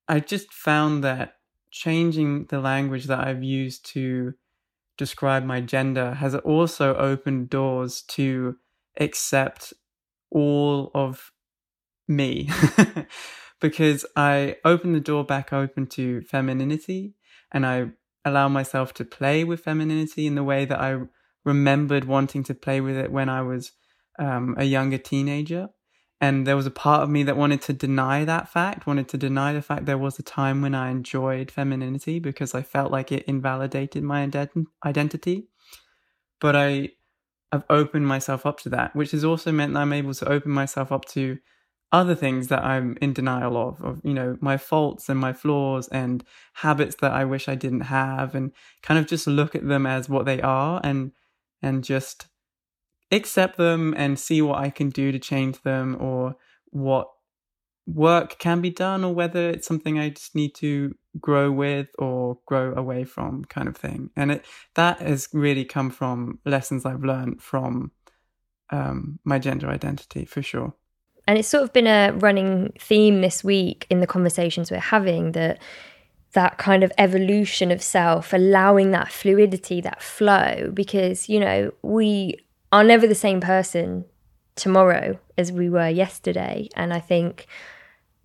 I 0.07 0.19
just 0.19 0.51
found 0.51 1.03
that 1.03 1.37
changing 1.71 2.45
the 2.45 2.59
language 2.59 3.05
that 3.05 3.19
I've 3.19 3.43
used 3.43 3.85
to 3.87 4.33
describe 4.97 5.43
my 5.43 5.61
gender 5.61 6.13
has 6.15 6.35
also 6.35 6.95
opened 6.95 7.49
doors 7.49 8.01
to 8.03 8.57
accept 8.99 9.73
all 10.29 10.91
of 10.93 11.31
me 12.07 12.49
because 13.61 14.05
I 14.15 14.57
open 14.65 14.93
the 14.93 14.99
door 14.99 15.23
back 15.23 15.53
open 15.53 15.87
to 15.87 16.21
femininity 16.21 17.15
and 17.51 17.65
I 17.65 17.91
allow 18.25 18.47
myself 18.47 18.93
to 18.95 19.05
play 19.05 19.43
with 19.43 19.61
femininity 19.61 20.27
in 20.27 20.35
the 20.35 20.43
way 20.43 20.65
that 20.65 20.79
I 20.79 20.99
remembered 21.43 22.05
wanting 22.05 22.43
to 22.43 22.53
play 22.53 22.81
with 22.81 22.95
it 22.95 23.11
when 23.11 23.29
I 23.29 23.41
was 23.41 23.71
um, 24.19 24.55
a 24.57 24.65
younger 24.65 24.97
teenager. 24.97 25.69
And 26.21 26.45
there 26.45 26.55
was 26.55 26.67
a 26.67 26.71
part 26.71 27.01
of 27.01 27.09
me 27.09 27.23
that 27.23 27.35
wanted 27.35 27.63
to 27.63 27.73
deny 27.73 28.23
that 28.25 28.47
fact, 28.47 28.85
wanted 28.85 29.09
to 29.09 29.17
deny 29.17 29.53
the 29.53 29.61
fact 29.61 29.87
there 29.87 29.97
was 29.97 30.19
a 30.19 30.23
time 30.23 30.61
when 30.61 30.75
I 30.75 30.91
enjoyed 30.91 31.49
femininity 31.49 32.19
because 32.19 32.53
I 32.53 32.61
felt 32.61 32.91
like 32.91 33.11
it 33.11 33.23
invalidated 33.23 34.03
my 34.03 34.27
ident- 34.27 34.67
identity. 34.85 35.47
But 36.39 36.55
I, 36.55 36.89
I've 37.51 37.63
opened 37.71 38.07
myself 38.07 38.45
up 38.45 38.59
to 38.61 38.69
that, 38.69 38.95
which 38.95 39.11
has 39.11 39.25
also 39.25 39.51
meant 39.51 39.73
that 39.73 39.79
I'm 39.79 39.93
able 39.93 40.13
to 40.13 40.29
open 40.29 40.51
myself 40.51 40.91
up 40.91 41.05
to 41.05 41.39
other 41.91 42.13
things 42.13 42.49
that 42.49 42.63
I'm 42.63 42.97
in 43.01 43.13
denial 43.13 43.57
of, 43.57 43.81
of, 43.81 44.01
you 44.03 44.13
know, 44.13 44.37
my 44.41 44.57
faults 44.57 45.09
and 45.09 45.19
my 45.19 45.33
flaws 45.33 45.87
and 45.87 46.23
habits 46.53 46.97
that 47.01 47.11
I 47.13 47.25
wish 47.25 47.49
I 47.49 47.55
didn't 47.55 47.81
have 47.81 48.35
and 48.35 48.51
kind 48.83 48.99
of 48.99 49.07
just 49.07 49.25
look 49.25 49.55
at 49.55 49.67
them 49.67 49.87
as 49.87 50.07
what 50.07 50.25
they 50.25 50.39
are 50.39 50.79
and, 50.83 51.13
and 51.63 51.83
just 51.83 52.27
accept 53.11 53.57
them 53.57 53.93
and 53.97 54.19
see 54.19 54.41
what 54.41 54.59
I 54.59 54.69
can 54.69 54.89
do 54.89 55.11
to 55.11 55.19
change 55.19 55.61
them 55.61 55.97
or 55.99 56.35
what 56.69 57.09
work 57.87 58.37
can 58.39 58.61
be 58.61 58.69
done 58.69 59.03
or 59.03 59.13
whether 59.13 59.49
it's 59.49 59.67
something 59.67 59.99
I 59.99 60.09
just 60.09 60.35
need 60.35 60.55
to 60.55 60.95
grow 61.19 61.51
with 61.51 61.87
or 61.99 62.37
grow 62.45 62.73
away 62.73 63.03
from 63.03 63.43
kind 63.45 63.67
of 63.67 63.75
thing. 63.75 64.11
And 64.15 64.31
it, 64.31 64.45
that 64.75 65.01
has 65.01 65.27
really 65.33 65.65
come 65.65 65.89
from 65.89 66.39
lessons 66.45 66.85
I've 66.85 67.03
learned 67.03 67.41
from 67.41 67.91
um, 68.69 69.19
my 69.25 69.39
gender 69.39 69.69
identity 69.69 70.25
for 70.25 70.41
sure. 70.41 70.73
And 71.27 71.37
it's 71.37 71.47
sort 71.47 71.63
of 71.63 71.73
been 71.73 71.87
a 71.87 72.13
running 72.13 72.73
theme 72.79 73.21
this 73.21 73.43
week 73.43 73.85
in 73.89 73.99
the 73.99 74.07
conversations 74.07 74.71
we're 74.71 74.79
having 74.79 75.33
that 75.33 75.59
that 76.33 76.57
kind 76.57 76.81
of 76.81 76.93
evolution 76.97 77.71
of 77.71 77.81
self, 77.81 78.31
allowing 78.31 78.91
that 78.91 79.11
fluidity, 79.11 79.81
that 79.81 80.01
flow, 80.01 80.71
because, 80.73 81.27
you 81.27 81.37
know, 81.37 81.71
we 81.81 82.37
are 82.71 82.83
never 82.83 83.07
the 83.07 83.15
same 83.15 83.41
person 83.41 84.05
tomorrow 84.55 85.19
as 85.37 85.51
we 85.51 85.69
were 85.69 85.89
yesterday. 85.89 86.69
And 86.75 86.93
I 86.93 86.99
think 86.99 87.47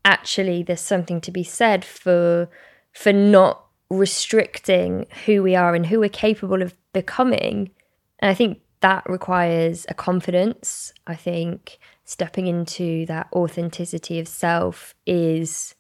actually 0.04 0.62
there's 0.62 0.80
something 0.80 1.20
to 1.22 1.30
be 1.30 1.42
said 1.42 1.84
for 1.84 2.48
for 2.92 3.12
not 3.12 3.66
restricting 3.90 5.06
who 5.26 5.42
we 5.42 5.54
are 5.54 5.74
and 5.74 5.86
who 5.86 6.00
we're 6.00 6.08
capable 6.08 6.62
of 6.62 6.74
becoming. 6.92 7.70
And 8.18 8.30
I 8.30 8.34
think 8.34 8.60
that 8.80 9.08
requires 9.08 9.86
a 9.88 9.94
confidence. 9.94 10.92
I 11.06 11.14
think 11.14 11.78
stepping 12.04 12.46
into 12.46 13.06
that 13.06 13.28
authenticity 13.32 14.18
of 14.18 14.28
self 14.28 14.94
is, 15.06 15.74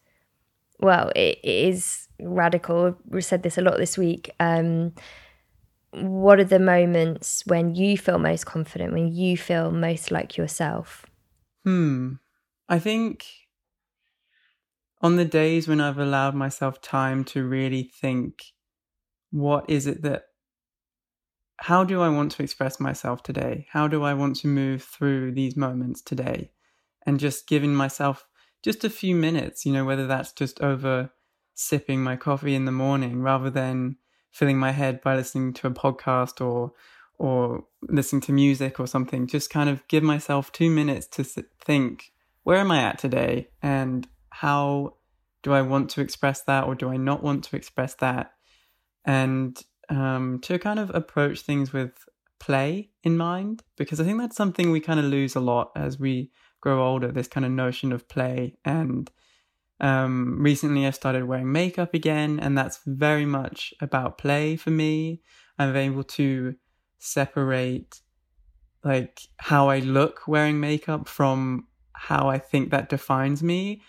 well, 0.78 1.10
it, 1.16 1.38
it 1.42 1.68
is 1.68 2.08
radical. 2.20 2.96
We 3.08 3.22
said 3.22 3.42
this 3.42 3.58
a 3.58 3.62
lot 3.62 3.78
this 3.78 3.96
week. 3.96 4.30
Um, 4.40 4.92
what 5.92 6.40
are 6.40 6.44
the 6.44 6.58
moments 6.58 7.44
when 7.46 7.74
you 7.74 7.96
feel 7.96 8.18
most 8.18 8.46
confident, 8.46 8.92
when 8.92 9.12
you 9.12 9.36
feel 9.36 9.70
most 9.70 10.10
like 10.10 10.36
yourself? 10.36 11.06
Hmm. 11.64 12.14
I 12.68 12.78
think 12.78 13.26
on 15.00 15.16
the 15.16 15.24
days 15.24 15.68
when 15.68 15.80
I've 15.80 15.98
allowed 15.98 16.34
myself 16.34 16.80
time 16.80 17.24
to 17.24 17.44
really 17.44 17.82
think, 17.82 18.42
what 19.30 19.68
is 19.68 19.86
it 19.86 20.02
that 20.02 20.24
how 21.58 21.84
do 21.84 22.02
I 22.02 22.08
want 22.08 22.32
to 22.32 22.42
express 22.42 22.78
myself 22.78 23.22
today? 23.22 23.66
How 23.70 23.88
do 23.88 24.02
I 24.02 24.14
want 24.14 24.36
to 24.36 24.48
move 24.48 24.82
through 24.82 25.32
these 25.32 25.56
moments 25.56 26.02
today? 26.02 26.50
And 27.06 27.18
just 27.18 27.48
giving 27.48 27.74
myself 27.74 28.26
just 28.62 28.84
a 28.84 28.90
few 28.90 29.14
minutes, 29.14 29.64
you 29.64 29.72
know, 29.72 29.84
whether 29.84 30.06
that's 30.06 30.32
just 30.32 30.60
over 30.60 31.10
sipping 31.54 32.02
my 32.02 32.16
coffee 32.16 32.54
in 32.54 32.66
the 32.66 32.72
morning 32.72 33.22
rather 33.22 33.48
than 33.48 33.96
filling 34.36 34.58
my 34.58 34.70
head 34.70 35.00
by 35.00 35.16
listening 35.16 35.52
to 35.54 35.66
a 35.66 35.70
podcast 35.70 36.44
or 36.44 36.72
or 37.18 37.64
listening 37.88 38.20
to 38.20 38.32
music 38.32 38.78
or 38.78 38.86
something 38.86 39.26
just 39.26 39.48
kind 39.48 39.70
of 39.70 39.86
give 39.88 40.02
myself 40.02 40.52
2 40.52 40.68
minutes 40.68 41.06
to 41.06 41.24
think 41.24 42.12
where 42.42 42.58
am 42.58 42.70
I 42.70 42.82
at 42.82 42.98
today 42.98 43.48
and 43.62 44.06
how 44.28 44.96
do 45.42 45.54
I 45.54 45.62
want 45.62 45.88
to 45.90 46.02
express 46.02 46.42
that 46.42 46.64
or 46.64 46.74
do 46.74 46.90
I 46.90 46.98
not 46.98 47.22
want 47.22 47.44
to 47.44 47.56
express 47.56 47.94
that 47.94 48.32
and 49.06 49.58
um, 49.88 50.40
to 50.42 50.58
kind 50.58 50.80
of 50.80 50.94
approach 50.94 51.40
things 51.40 51.72
with 51.72 51.92
play 52.38 52.90
in 53.02 53.16
mind 53.16 53.62
because 53.76 54.00
I 54.00 54.04
think 54.04 54.18
that's 54.18 54.36
something 54.36 54.70
we 54.70 54.80
kind 54.80 55.00
of 55.00 55.06
lose 55.06 55.34
a 55.34 55.40
lot 55.40 55.72
as 55.74 55.98
we 55.98 56.30
grow 56.60 56.84
older. 56.86 57.10
This 57.10 57.28
kind 57.28 57.46
of 57.46 57.52
notion 57.52 57.92
of 57.92 58.08
play, 58.08 58.56
and 58.64 59.10
um, 59.80 60.42
recently 60.42 60.86
I 60.86 60.90
started 60.90 61.24
wearing 61.24 61.52
makeup 61.52 61.94
again, 61.94 62.40
and 62.40 62.56
that's 62.56 62.80
very 62.86 63.26
much 63.26 63.74
about 63.80 64.18
play 64.18 64.56
for 64.56 64.70
me. 64.70 65.22
I'm 65.58 65.76
able 65.76 66.04
to 66.04 66.54
separate 66.98 68.00
like 68.84 69.20
how 69.38 69.68
I 69.68 69.80
look 69.80 70.26
wearing 70.26 70.60
makeup 70.60 71.08
from 71.08 71.66
how 71.92 72.28
I 72.28 72.38
think 72.38 72.70
that 72.70 72.88
defines 72.88 73.42
me. 73.42 73.82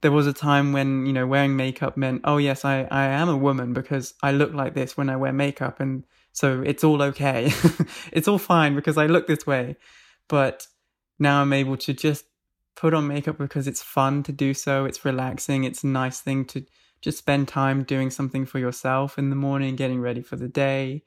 There 0.00 0.12
was 0.12 0.26
a 0.26 0.32
time 0.32 0.72
when 0.72 1.06
you 1.06 1.12
know 1.12 1.26
wearing 1.26 1.56
makeup 1.56 1.96
meant 1.96 2.20
oh 2.24 2.36
yes 2.36 2.64
i 2.64 2.86
i 2.90 3.04
am 3.06 3.30
a 3.30 3.36
woman 3.36 3.72
because 3.72 4.12
i 4.22 4.32
look 4.32 4.52
like 4.52 4.74
this 4.74 4.98
when 4.98 5.08
i 5.08 5.16
wear 5.16 5.32
makeup 5.32 5.80
and 5.80 6.04
so 6.32 6.62
it's 6.62 6.84
all 6.84 7.00
okay. 7.00 7.52
It's 8.12 8.28
all 8.28 8.38
fine 8.38 8.74
because 8.74 8.98
i 8.98 9.06
look 9.06 9.26
this 9.26 9.46
way. 9.46 9.76
But 10.28 10.66
now 11.18 11.40
i'm 11.42 11.52
able 11.52 11.76
to 11.78 11.92
just 11.92 12.24
put 12.76 12.94
on 12.94 13.06
makeup 13.06 13.38
because 13.38 13.68
it's 13.68 13.82
fun 13.82 14.22
to 14.22 14.32
do 14.32 14.52
so 14.52 14.84
it's 14.84 15.04
relaxing 15.04 15.64
it's 15.64 15.84
a 15.84 15.86
nice 15.86 16.20
thing 16.20 16.44
to 16.44 16.64
just 17.00 17.18
spend 17.18 17.46
time 17.46 17.82
doing 17.82 18.10
something 18.10 18.46
for 18.46 18.58
yourself 18.58 19.18
in 19.18 19.30
the 19.30 19.36
morning 19.36 19.76
getting 19.76 20.00
ready 20.00 20.22
for 20.22 20.36
the 20.36 20.48
day 20.48 21.02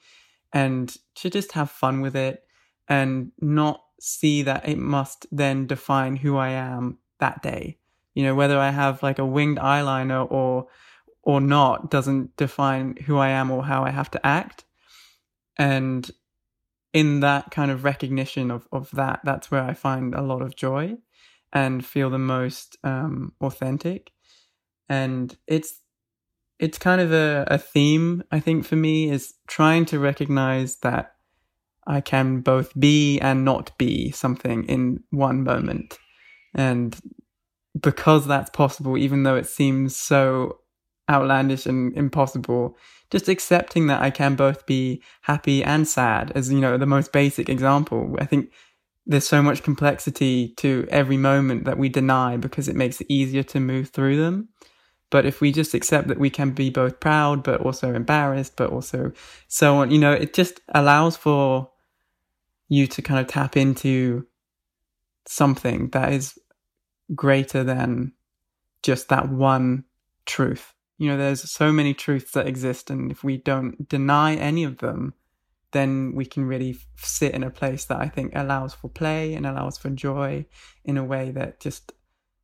and 0.54 0.98
to 1.16 1.30
just 1.30 1.54
have 1.54 1.70
fun 1.70 2.02
with 2.02 2.16
it 2.16 2.44
and 2.88 3.32
not 3.42 3.82
see 4.00 4.44
that 4.44 4.68
it 4.68 4.78
must 4.78 5.26
then 5.32 5.68
define 5.68 6.16
who 6.16 6.38
i 6.38 6.50
am 6.50 6.98
that 7.20 7.42
day. 7.42 7.78
You 8.14 8.24
know 8.24 8.36
whether 8.36 8.58
i 8.60 8.70
have 8.70 9.04
like 9.04 9.20
a 9.20 9.26
winged 9.26 9.58
eyeliner 9.58 10.30
or 10.32 10.68
or 11.24 11.42
not 11.42 11.92
doesn't 11.92 12.36
define 12.38 12.96
who 13.06 13.18
i 13.18 13.30
am 13.30 13.52
or 13.52 13.64
how 13.66 13.84
i 13.84 13.90
have 13.90 14.12
to 14.12 14.26
act. 14.26 14.64
And 15.58 16.10
in 16.94 17.20
that 17.20 17.52
kind 17.52 17.72
of 17.72 17.84
recognition 17.84 18.50
of 18.52 18.68
of 18.72 18.90
that 18.92 19.20
that's 19.24 19.52
where 19.52 19.62
i 19.62 19.74
find 19.74 20.16
a 20.16 20.22
lot 20.22 20.42
of 20.42 20.56
joy 20.56 20.96
and 21.58 21.86
feel 21.86 22.10
the 22.10 22.26
most 22.36 22.78
um 22.84 23.34
authentic 23.42 24.12
and 24.90 25.38
it's 25.48 25.82
it's 26.60 26.78
kind 26.78 27.02
of 27.02 27.12
a, 27.12 27.46
a 27.48 27.58
theme 27.58 28.24
i 28.32 28.40
think 28.40 28.66
for 28.66 28.76
me 28.76 29.10
is 29.10 29.34
trying 29.48 29.86
to 29.86 30.00
recognize 30.00 30.78
that 30.78 31.16
i 31.86 32.00
can 32.00 32.42
both 32.42 32.72
be 32.80 33.20
and 33.20 33.44
not 33.44 33.78
be 33.78 34.12
something 34.12 34.64
in 34.66 35.04
one 35.12 35.44
moment 35.44 35.98
and 36.54 37.00
because 37.82 38.28
that's 38.28 38.50
possible, 38.50 38.98
even 38.98 39.24
though 39.24 39.36
it 39.36 39.48
seems 39.48 39.96
so 39.96 40.60
outlandish 41.10 41.66
and 41.66 41.96
impossible. 41.96 42.78
Just 43.10 43.30
accepting 43.30 43.88
that 43.88 44.02
I 44.02 44.10
can 44.10 44.36
both 44.36 44.66
be 44.66 45.02
happy 45.22 45.64
and 45.64 45.88
sad, 45.88 46.32
as 46.36 46.52
you 46.52 46.60
know, 46.60 46.78
the 46.78 46.86
most 46.86 47.12
basic 47.14 47.50
example. 47.50 48.16
I 48.20 48.26
think 48.26 48.52
there's 49.08 49.28
so 49.28 49.42
much 49.42 49.64
complexity 49.64 50.50
to 50.58 50.86
every 50.90 51.18
moment 51.18 51.64
that 51.64 51.78
we 51.78 51.88
deny 51.88 52.36
because 52.36 52.68
it 52.68 52.76
makes 52.76 53.00
it 53.00 53.08
easier 53.10 53.42
to 53.42 53.60
move 53.60 53.90
through 53.90 54.18
them. 54.18 54.50
But 55.10 55.26
if 55.26 55.40
we 55.40 55.54
just 55.54 55.74
accept 55.74 56.10
that 56.10 56.20
we 56.20 56.30
can 56.30 56.52
be 56.52 56.70
both 56.70 57.00
proud, 57.00 57.42
but 57.42 57.62
also 57.62 57.94
embarrassed, 57.94 58.58
but 58.58 58.70
also 58.70 59.14
so 59.48 59.78
on, 59.78 59.92
you 59.92 59.98
know, 59.98 60.12
it 60.12 60.34
just 60.34 60.60
allows 60.76 61.16
for 61.16 61.72
you 62.68 62.86
to 62.88 63.02
kind 63.02 63.22
of 63.22 63.28
tap 63.28 63.56
into 63.56 64.28
something 65.26 65.90
that 65.92 66.12
is 66.12 66.38
greater 67.16 67.64
than 67.64 68.12
just 68.84 69.08
that 69.08 69.30
one 69.30 69.86
truth. 70.26 70.74
You 70.98 71.10
know, 71.10 71.18
there's 71.18 71.50
so 71.50 71.72
many 71.72 71.94
truths 71.94 72.32
that 72.32 72.48
exist, 72.48 72.90
and 72.90 73.10
if 73.10 73.24
we 73.24 73.38
don't 73.38 73.88
deny 73.88 74.36
any 74.36 74.66
of 74.66 74.80
them, 74.80 75.14
then 75.72 76.14
we 76.16 76.26
can 76.26 76.46
really 76.46 76.72
f- 76.72 76.86
sit 76.98 77.34
in 77.34 77.44
a 77.44 77.50
place 77.50 77.86
that 77.86 78.00
I 78.00 78.08
think 78.08 78.34
allows 78.36 78.74
for 78.74 78.90
play 78.90 79.34
and 79.34 79.46
allows 79.46 79.78
for 79.78 79.90
joy 79.90 80.46
in 80.86 80.98
a 80.98 81.04
way 81.04 81.32
that 81.32 81.60
just 81.60 81.94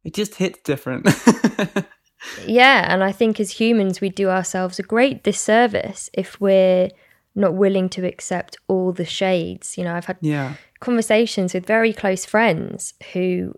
it 0.03 0.13
just 0.13 0.35
hits 0.35 0.59
different. 0.63 1.07
yeah, 2.45 2.85
and 2.93 3.03
I 3.03 3.11
think 3.11 3.39
as 3.39 3.51
humans 3.51 4.01
we 4.01 4.09
do 4.09 4.29
ourselves 4.29 4.79
a 4.79 4.83
great 4.83 5.23
disservice 5.23 6.09
if 6.13 6.39
we're 6.41 6.89
not 7.35 7.53
willing 7.55 7.89
to 7.89 8.05
accept 8.05 8.57
all 8.67 8.91
the 8.91 9.05
shades. 9.05 9.77
You 9.77 9.85
know, 9.85 9.95
I've 9.95 10.05
had 10.05 10.17
yeah. 10.21 10.55
conversations 10.79 11.53
with 11.53 11.65
very 11.65 11.93
close 11.93 12.25
friends 12.25 12.93
who 13.13 13.55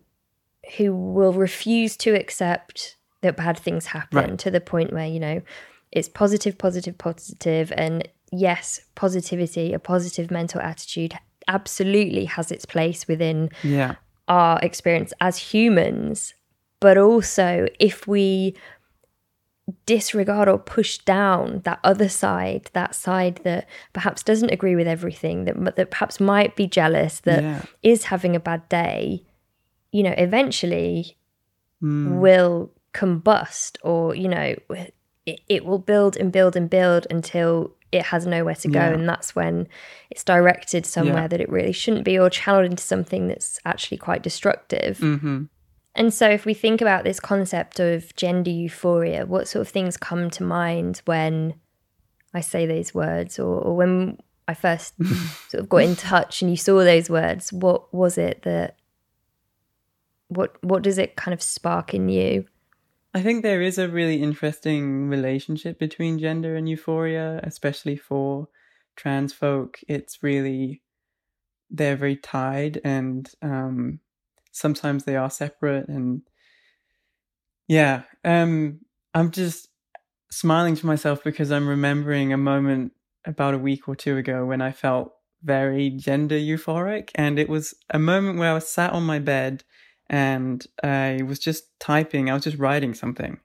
who 0.78 0.96
will 0.96 1.34
refuse 1.34 1.96
to 1.98 2.16
accept 2.16 2.98
that 3.22 3.38
bad 3.38 3.58
things 3.58 3.88
happen 3.88 4.18
Right. 4.18 4.40
to 4.40 4.50
the 4.50 4.62
point 4.62 4.94
where, 4.94 5.06
you 5.06 5.20
know, 5.20 5.42
it's 5.92 6.10
positive, 6.10 6.58
positive, 6.58 6.98
positive 6.98 7.72
and 7.76 8.08
yes, 8.32 8.82
positivity, 8.96 9.74
a 9.74 9.80
positive 9.80 10.32
mental 10.32 10.62
attitude 10.62 11.14
absolutely 11.48 12.26
has 12.26 12.52
its 12.52 12.66
place 12.66 13.08
within 13.08 13.50
Yeah. 13.64 13.96
our 14.28 14.60
experience 14.62 15.14
as 15.22 15.38
humans. 15.38 16.34
But 16.80 16.98
also, 16.98 17.68
if 17.80 18.08
we 18.08 18.56
disregard 19.88 20.48
or 20.48 20.60
push 20.60 21.00
down 21.00 21.62
that 21.64 21.80
other 21.84 22.10
side, 22.10 22.70
that 22.74 22.94
side 22.94 23.40
that 23.44 23.68
perhaps 23.94 24.22
doesn't 24.22 24.52
agree 24.52 24.76
with 24.76 24.88
everything, 24.88 25.46
that, 25.46 25.76
that 25.76 25.92
perhaps 25.92 26.20
might 26.20 26.56
be 26.56 26.68
jealous, 26.68 27.20
that 27.22 27.68
is 27.82 28.04
Yeah. 28.04 28.10
having 28.10 28.36
a 28.36 28.40
bad 28.40 28.68
day, 28.70 29.24
you 29.92 30.04
know, 30.04 30.14
eventually 30.18 31.18
Mm. 31.84 32.20
will 32.20 32.72
combust 32.94 33.78
or, 33.84 34.16
you 34.16 34.28
know, 34.30 34.56
it, 35.26 35.42
it 35.50 35.66
will 35.66 35.78
build 35.80 36.16
and 36.16 36.32
build 36.32 36.56
and 36.56 36.70
build 36.70 37.06
until 37.10 37.75
it 37.92 38.04
has 38.04 38.26
nowhere 38.26 38.56
to 38.56 38.68
go. 38.68 38.80
Yeah. 38.80 38.90
And 38.94 39.08
that's 39.08 39.36
when 39.36 39.68
it's 40.10 40.24
directed 40.24 40.86
somewhere 40.86 41.24
Yeah. 41.24 41.28
that 41.28 41.42
it 41.42 41.50
really 41.50 41.72
shouldn't 41.72 42.04
be 42.06 42.18
or 42.20 42.30
channeled 42.30 42.66
into 42.66 42.84
something 42.84 43.28
that's 43.28 43.60
actually 43.66 43.98
quite 43.98 44.22
destructive. 44.24 44.98
Mhm. 45.00 45.50
And 45.98 46.14
so, 46.14 46.30
if 46.30 46.46
we 46.46 46.54
think 46.54 46.82
about 46.82 47.06
this 47.06 47.22
concept 47.22 47.80
of 47.80 48.14
gender 48.18 48.52
euphoria, 48.52 49.26
what 49.26 49.48
sort 49.48 49.62
of 49.62 49.70
things 49.72 49.96
come 49.96 50.30
to 50.32 50.44
mind 50.44 51.02
when 51.06 51.54
I 52.34 52.42
say 52.42 52.66
those 52.66 52.94
words, 52.94 53.40
or, 53.40 53.62
or 53.62 53.78
when 53.78 54.18
I 54.48 54.56
first 54.56 54.94
sort 55.50 55.64
of 55.64 55.70
got 55.70 55.84
in 55.84 55.96
touch 55.96 56.42
and 56.42 56.52
you 56.52 56.58
saw 56.58 56.80
those 56.84 57.10
words? 57.10 57.54
What 57.54 57.94
was 57.94 58.18
it 58.18 58.42
that? 58.42 58.76
What 60.28 60.62
What 60.64 60.82
does 60.84 60.98
it 60.98 61.16
kind 61.16 61.34
of 61.34 61.42
spark 61.42 61.94
in 61.94 62.10
you? 62.10 62.46
I 63.16 63.22
think 63.22 63.44
there 63.44 63.62
is 63.62 63.78
a 63.78 63.88
really 63.88 64.22
interesting 64.22 65.08
relationship 65.08 65.80
between 65.80 66.20
gender 66.20 66.58
and 66.58 66.68
euphoria, 66.68 67.40
especially 67.44 67.96
for 67.96 68.50
trans 68.98 69.32
folk. 69.32 69.80
It's 69.88 70.22
really 70.22 70.82
they're 71.70 71.96
very 71.96 72.18
tied, 72.18 72.82
and 72.84 73.30
um, 73.42 74.02
sometimes 74.52 75.06
they 75.06 75.16
are 75.16 75.30
separate. 75.30 75.88
And 75.88 76.24
yeah, 77.70 78.04
um, 78.26 78.82
I'm 79.14 79.32
just 79.32 79.70
smiling 80.30 80.76
to 80.76 80.86
myself 80.86 81.24
because 81.24 81.54
I'm 81.54 81.70
remembering 81.70 82.34
a 82.34 82.38
moment 82.38 82.92
about 83.24 83.54
a 83.54 83.60
week 83.60 83.88
or 83.88 83.96
two 83.96 84.18
ago 84.18 84.46
when 84.46 84.62
I 84.62 84.74
felt 84.74 85.14
very 85.42 85.90
gender 85.90 86.36
euphoric, 86.36 87.12
and 87.16 87.40
it 87.40 87.48
was 87.48 87.76
a 87.90 87.98
moment 87.98 88.40
where 88.40 88.52
I 88.52 88.56
was 88.56 88.68
sat 88.68 88.92
on 88.92 89.04
my 89.04 89.20
bed 89.20 89.64
and 90.10 90.66
I 90.84 91.22
was 91.26 91.40
just 91.40 91.80
typing, 91.80 92.30
I 92.30 92.34
was 92.34 92.44
just 92.44 92.58
writing 92.58 92.94
something. 92.94 93.40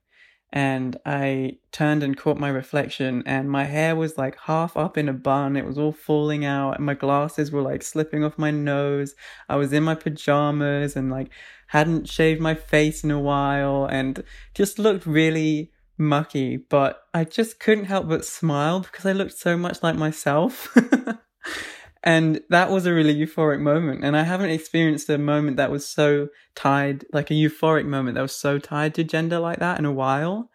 And 0.52 0.98
I 1.06 1.58
turned 1.70 2.02
and 2.02 2.16
caught 2.16 2.36
my 2.36 2.48
reflection, 2.48 3.22
and 3.24 3.48
my 3.48 3.64
hair 3.64 3.94
was 3.94 4.18
like 4.18 4.36
half 4.46 4.76
up 4.76 4.98
in 4.98 5.08
a 5.08 5.12
bun. 5.12 5.56
It 5.56 5.64
was 5.64 5.78
all 5.78 5.92
falling 5.92 6.44
out, 6.44 6.76
and 6.76 6.84
my 6.84 6.94
glasses 6.94 7.52
were 7.52 7.62
like 7.62 7.84
slipping 7.84 8.24
off 8.24 8.36
my 8.36 8.50
nose. 8.50 9.14
I 9.48 9.56
was 9.56 9.72
in 9.72 9.84
my 9.84 9.94
pajamas 9.94 10.96
and 10.96 11.08
like 11.08 11.30
hadn't 11.68 12.08
shaved 12.08 12.40
my 12.40 12.56
face 12.56 13.04
in 13.04 13.12
a 13.12 13.20
while 13.20 13.84
and 13.84 14.24
just 14.52 14.80
looked 14.80 15.06
really 15.06 15.70
mucky. 15.96 16.56
But 16.56 17.00
I 17.14 17.22
just 17.22 17.60
couldn't 17.60 17.84
help 17.84 18.08
but 18.08 18.24
smile 18.24 18.80
because 18.80 19.06
I 19.06 19.12
looked 19.12 19.38
so 19.38 19.56
much 19.56 19.80
like 19.84 19.94
myself. 19.94 20.76
And 22.02 22.40
that 22.48 22.70
was 22.70 22.86
a 22.86 22.94
really 22.94 23.14
euphoric 23.14 23.60
moment. 23.60 24.04
And 24.04 24.16
I 24.16 24.22
haven't 24.22 24.50
experienced 24.50 25.10
a 25.10 25.18
moment 25.18 25.58
that 25.58 25.70
was 25.70 25.86
so 25.86 26.28
tied, 26.54 27.04
like 27.12 27.30
a 27.30 27.34
euphoric 27.34 27.84
moment 27.84 28.14
that 28.14 28.22
was 28.22 28.34
so 28.34 28.58
tied 28.58 28.94
to 28.94 29.04
gender 29.04 29.38
like 29.38 29.58
that 29.58 29.78
in 29.78 29.84
a 29.84 29.92
while. 29.92 30.50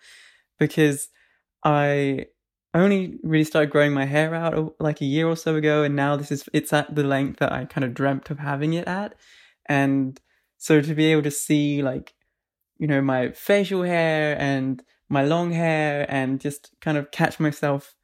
Because 0.58 1.10
I 1.64 2.28
only 2.74 3.20
really 3.24 3.44
started 3.44 3.70
growing 3.70 3.94
my 3.94 4.06
hair 4.06 4.34
out 4.34 4.58
uh, 4.58 4.70
like 4.80 5.02
a 5.02 5.06
year 5.06 5.28
or 5.28 5.36
so 5.36 5.56
ago. 5.56 5.84
And 5.84 5.96
now 5.96 6.16
this 6.16 6.32
is, 6.32 6.50
it's 6.52 6.74
at 6.74 6.96
the 6.96 7.04
length 7.04 7.40
that 7.40 7.52
I 7.52 7.66
kind 7.66 7.86
of 7.86 7.94
dreamt 7.94 8.30
of 8.32 8.40
having 8.40 8.74
it 8.74 8.88
at. 8.88 9.14
And 9.68 10.20
so 10.58 10.82
to 10.82 10.96
be 10.96 11.06
able 11.12 11.24
to 11.24 11.32
see 11.32 11.84
like, 11.84 12.14
you 12.78 12.88
know, 12.88 13.02
my 13.02 13.32
facial 13.32 13.84
hair 13.84 14.36
and 14.40 14.82
my 15.10 15.24
long 15.24 15.52
hair 15.52 16.06
and 16.10 16.42
just 16.42 16.72
kind 16.82 16.98
of 16.98 17.12
catch 17.12 17.40
myself 17.40 17.96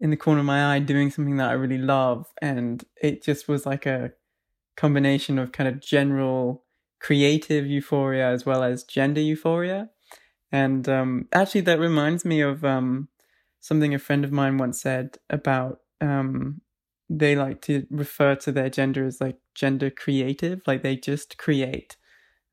in 0.00 0.10
the 0.10 0.16
corner 0.16 0.40
of 0.40 0.46
my 0.46 0.74
eye 0.74 0.78
doing 0.78 1.10
something 1.10 1.36
that 1.38 1.50
I 1.50 1.54
really 1.54 1.78
love. 1.78 2.26
And 2.42 2.84
it 3.00 3.22
just 3.22 3.48
was 3.48 3.66
like 3.66 3.86
a 3.86 4.12
combination 4.76 5.38
of 5.38 5.52
kind 5.52 5.68
of 5.68 5.80
general 5.80 6.64
creative 7.00 7.66
euphoria 7.66 8.28
as 8.28 8.46
well 8.46 8.62
as 8.62 8.84
gender 8.84 9.20
euphoria. 9.20 9.90
And 10.52 10.88
um, 10.88 11.28
actually, 11.32 11.62
that 11.62 11.80
reminds 11.80 12.24
me 12.24 12.40
of 12.40 12.64
um, 12.64 13.08
something 13.60 13.94
a 13.94 13.98
friend 13.98 14.24
of 14.24 14.32
mine 14.32 14.58
once 14.58 14.80
said 14.80 15.18
about 15.28 15.80
um, 16.00 16.60
they 17.08 17.36
like 17.36 17.62
to 17.62 17.86
refer 17.90 18.34
to 18.36 18.52
their 18.52 18.70
gender 18.70 19.04
as 19.04 19.20
like 19.20 19.38
gender 19.54 19.90
creative, 19.90 20.60
like 20.66 20.82
they 20.82 20.96
just 20.96 21.38
create 21.38 21.96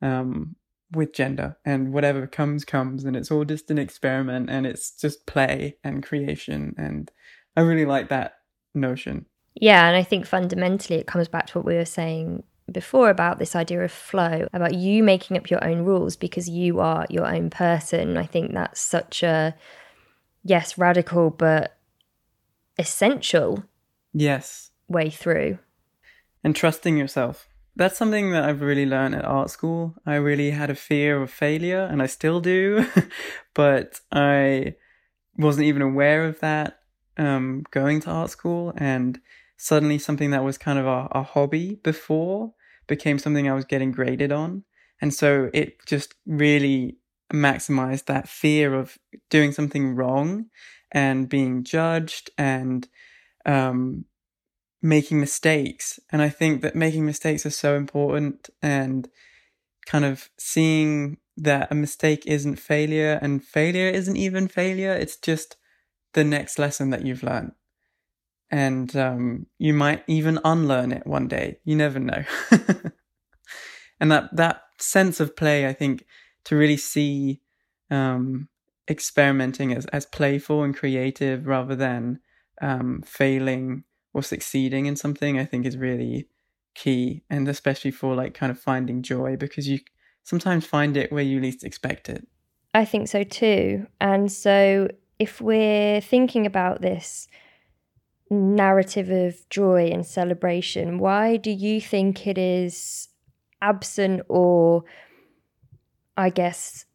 um, 0.01 0.55
with 0.93 1.13
gender, 1.13 1.57
and 1.65 1.93
whatever 1.93 2.27
comes, 2.27 2.65
comes, 2.65 3.03
and 3.03 3.15
it's 3.15 3.31
all 3.31 3.45
just 3.45 3.69
an 3.71 3.77
experiment, 3.77 4.49
and 4.49 4.65
it's 4.65 4.91
just 4.91 5.25
play 5.25 5.77
and 5.83 6.01
creation. 6.03 6.73
And 6.77 7.11
I 7.57 7.61
really 7.61 7.85
like 7.85 8.09
that 8.09 8.35
notion. 8.73 9.25
Yeah, 9.55 9.87
and 9.87 9.95
I 9.95 10.03
think 10.03 10.25
fundamentally 10.25 10.99
it 10.99 11.07
comes 11.07 11.27
back 11.27 11.47
to 11.47 11.59
what 11.59 11.65
we 11.65 11.75
were 11.75 11.85
saying 11.85 12.43
before 12.71 13.09
about 13.09 13.39
this 13.39 13.55
idea 13.55 13.81
of 13.83 13.91
flow, 13.91 14.47
about 14.53 14.73
you 14.73 15.03
making 15.03 15.37
up 15.37 15.49
your 15.51 15.63
own 15.63 15.83
rules 15.83 16.15
because 16.15 16.49
you 16.49 16.79
are 16.79 17.05
your 17.09 17.27
own 17.27 17.49
person. 17.49 18.17
I 18.17 18.25
think 18.25 18.53
that's 18.53 18.79
such 18.79 19.21
a, 19.21 19.55
yes, 20.43 20.77
radical, 20.77 21.29
but 21.29 21.77
essential 22.79 23.63
Yes. 24.13 24.71
way 24.87 25.09
through. 25.09 25.59
and 26.45 26.55
trusting 26.55 26.97
yourself. 26.97 27.47
That's 27.75 27.97
something 27.97 28.31
that 28.31 28.43
I've 28.43 28.61
really 28.61 28.85
learned 28.85 29.15
at 29.15 29.25
art 29.25 29.49
school. 29.49 29.95
I 30.05 30.15
really 30.15 30.51
had 30.51 30.69
a 30.69 30.75
fear 30.75 31.21
of 31.21 31.31
failure, 31.31 31.83
and 31.83 32.01
I 32.01 32.05
still 32.05 32.39
do, 32.39 32.85
but 33.55 33.99
I 34.11 34.75
wasn't 35.37 35.65
even 35.65 35.81
aware 35.81 36.25
of 36.25 36.39
that 36.41 36.79
um, 37.17 37.63
going 37.71 37.99
to 38.01 38.11
art 38.11 38.29
school. 38.29 38.73
And 38.77 39.19
suddenly, 39.57 39.97
something 39.97 40.31
that 40.31 40.43
was 40.43 40.57
kind 40.57 40.77
of 40.77 40.85
a, 40.85 41.07
a 41.11 41.23
hobby 41.23 41.79
before 41.83 42.53
became 42.87 43.17
something 43.17 43.49
I 43.49 43.53
was 43.53 43.65
getting 43.65 43.91
graded 43.91 44.31
on. 44.31 44.63
And 45.01 45.13
so 45.13 45.49
it 45.53 45.85
just 45.85 46.13
really 46.25 46.97
maximized 47.33 48.05
that 48.05 48.29
fear 48.29 48.73
of 48.75 48.97
doing 49.29 49.51
something 49.51 49.95
wrong 49.95 50.45
and 50.91 51.27
being 51.27 51.63
judged 51.63 52.29
and 52.37 52.87
um, 53.45 54.05
making 54.83 55.19
mistakes. 55.19 55.99
And 56.11 56.21
I 56.21 56.29
think 56.29 56.61
that 56.61 56.75
making 56.75 57.05
mistakes 57.05 57.45
are 57.45 57.51
so 57.51 57.75
important 57.75 58.49
and 58.61 59.09
kind 59.85 60.03
of 60.03 60.29
seeing 60.37 61.17
that 61.37 61.71
a 61.71 61.75
mistake 61.75 62.23
isn't 62.27 62.57
failure 62.57 63.17
and 63.21 63.43
failure 63.43 63.87
isn't 63.89 64.17
even 64.17 64.47
failure. 64.49 64.91
It's 64.91 65.15
just 65.15 65.55
the 66.13 66.25
next 66.25 66.59
lesson 66.59 66.89
that 66.89 67.05
you've 67.05 67.23
learned. 67.23 67.53
And 68.51 68.95
um, 68.95 69.47
you 69.57 69.73
might 69.73 70.03
even 70.05 70.37
unlearn 70.43 70.91
it 70.91 71.07
one 71.07 71.27
day. 71.27 71.59
You 71.63 71.75
never 71.75 71.99
know. 71.99 72.23
and 73.99 74.11
that, 74.11 74.35
that 74.35 74.61
sense 74.79 75.19
of 75.21 75.35
play, 75.35 75.65
I 75.65 75.73
think, 75.73 76.05
to 76.45 76.55
really 76.57 76.77
see 76.77 77.41
um, 77.89 78.49
experimenting 78.89 79.73
as, 79.73 79.85
as 79.87 80.05
playful 80.05 80.61
and 80.61 80.75
creative 80.75 81.47
rather 81.47 81.75
than 81.75 82.19
um, 82.61 83.01
failing 83.05 83.85
or 84.13 84.23
succeeding 84.23 84.85
in 84.85 84.95
something, 84.95 85.39
I 85.39 85.45
think 85.45 85.65
is 85.65 85.77
really 85.77 86.27
key. 86.75 87.23
And 87.29 87.47
especially 87.47 87.91
for 87.91 88.15
like 88.15 88.33
kind 88.33 88.51
of 88.51 88.59
finding 88.59 89.01
joy 89.01 89.35
because 89.35 89.67
you 89.67 89.79
sometimes 90.23 90.65
find 90.65 90.95
it 90.95 91.11
where 91.11 91.23
you 91.23 91.39
least 91.39 91.63
expect 91.63 92.09
it. 92.09 92.27
I 92.73 92.85
think 92.85 93.07
so 93.07 93.23
too. 93.23 93.87
And 94.01 94.31
so 94.31 94.87
if 95.19 95.39
we're 95.41 96.01
thinking 96.01 96.45
about 96.45 96.81
this 96.81 97.27
narrative 98.29 99.09
of 99.09 99.47
joy 99.49 99.87
and 99.87 100.05
celebration, 100.05 100.97
why 100.97 101.37
do 101.37 101.51
you 101.51 101.79
think 101.79 102.25
it 102.25 102.37
is 102.37 103.09
absent 103.61 104.21
or, 104.27 104.83
I 106.17 106.29
guess, 106.29 106.85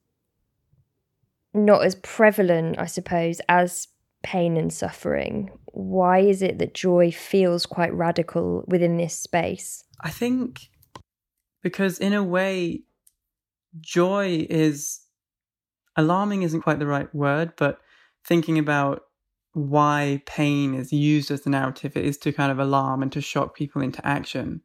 not 1.54 1.84
as 1.84 1.94
prevalent, 1.96 2.78
I 2.78 2.86
suppose, 2.86 3.40
as 3.48 3.88
pain 4.22 4.56
and 4.56 4.72
suffering? 4.72 5.50
Why 5.72 6.20
is 6.20 6.42
it 6.42 6.58
that 6.58 6.74
joy 6.74 7.10
feels 7.10 7.66
quite 7.66 7.92
radical 7.94 8.64
within 8.66 8.96
this 8.96 9.18
space? 9.18 9.84
I 10.00 10.10
think 10.10 10.68
because, 11.62 11.98
in 11.98 12.12
a 12.12 12.22
way, 12.22 12.82
joy 13.80 14.46
is 14.48 15.00
alarming, 15.96 16.42
isn't 16.42 16.62
quite 16.62 16.78
the 16.78 16.86
right 16.86 17.12
word, 17.14 17.52
but 17.56 17.80
thinking 18.24 18.58
about 18.58 19.02
why 19.52 20.22
pain 20.26 20.74
is 20.74 20.92
used 20.92 21.30
as 21.30 21.42
the 21.42 21.50
narrative 21.50 21.96
it 21.96 22.04
is 22.04 22.16
to 22.18 22.32
kind 22.32 22.52
of 22.52 22.58
alarm 22.58 23.02
and 23.02 23.10
to 23.12 23.20
shock 23.20 23.56
people 23.56 23.82
into 23.82 24.04
action. 24.06 24.60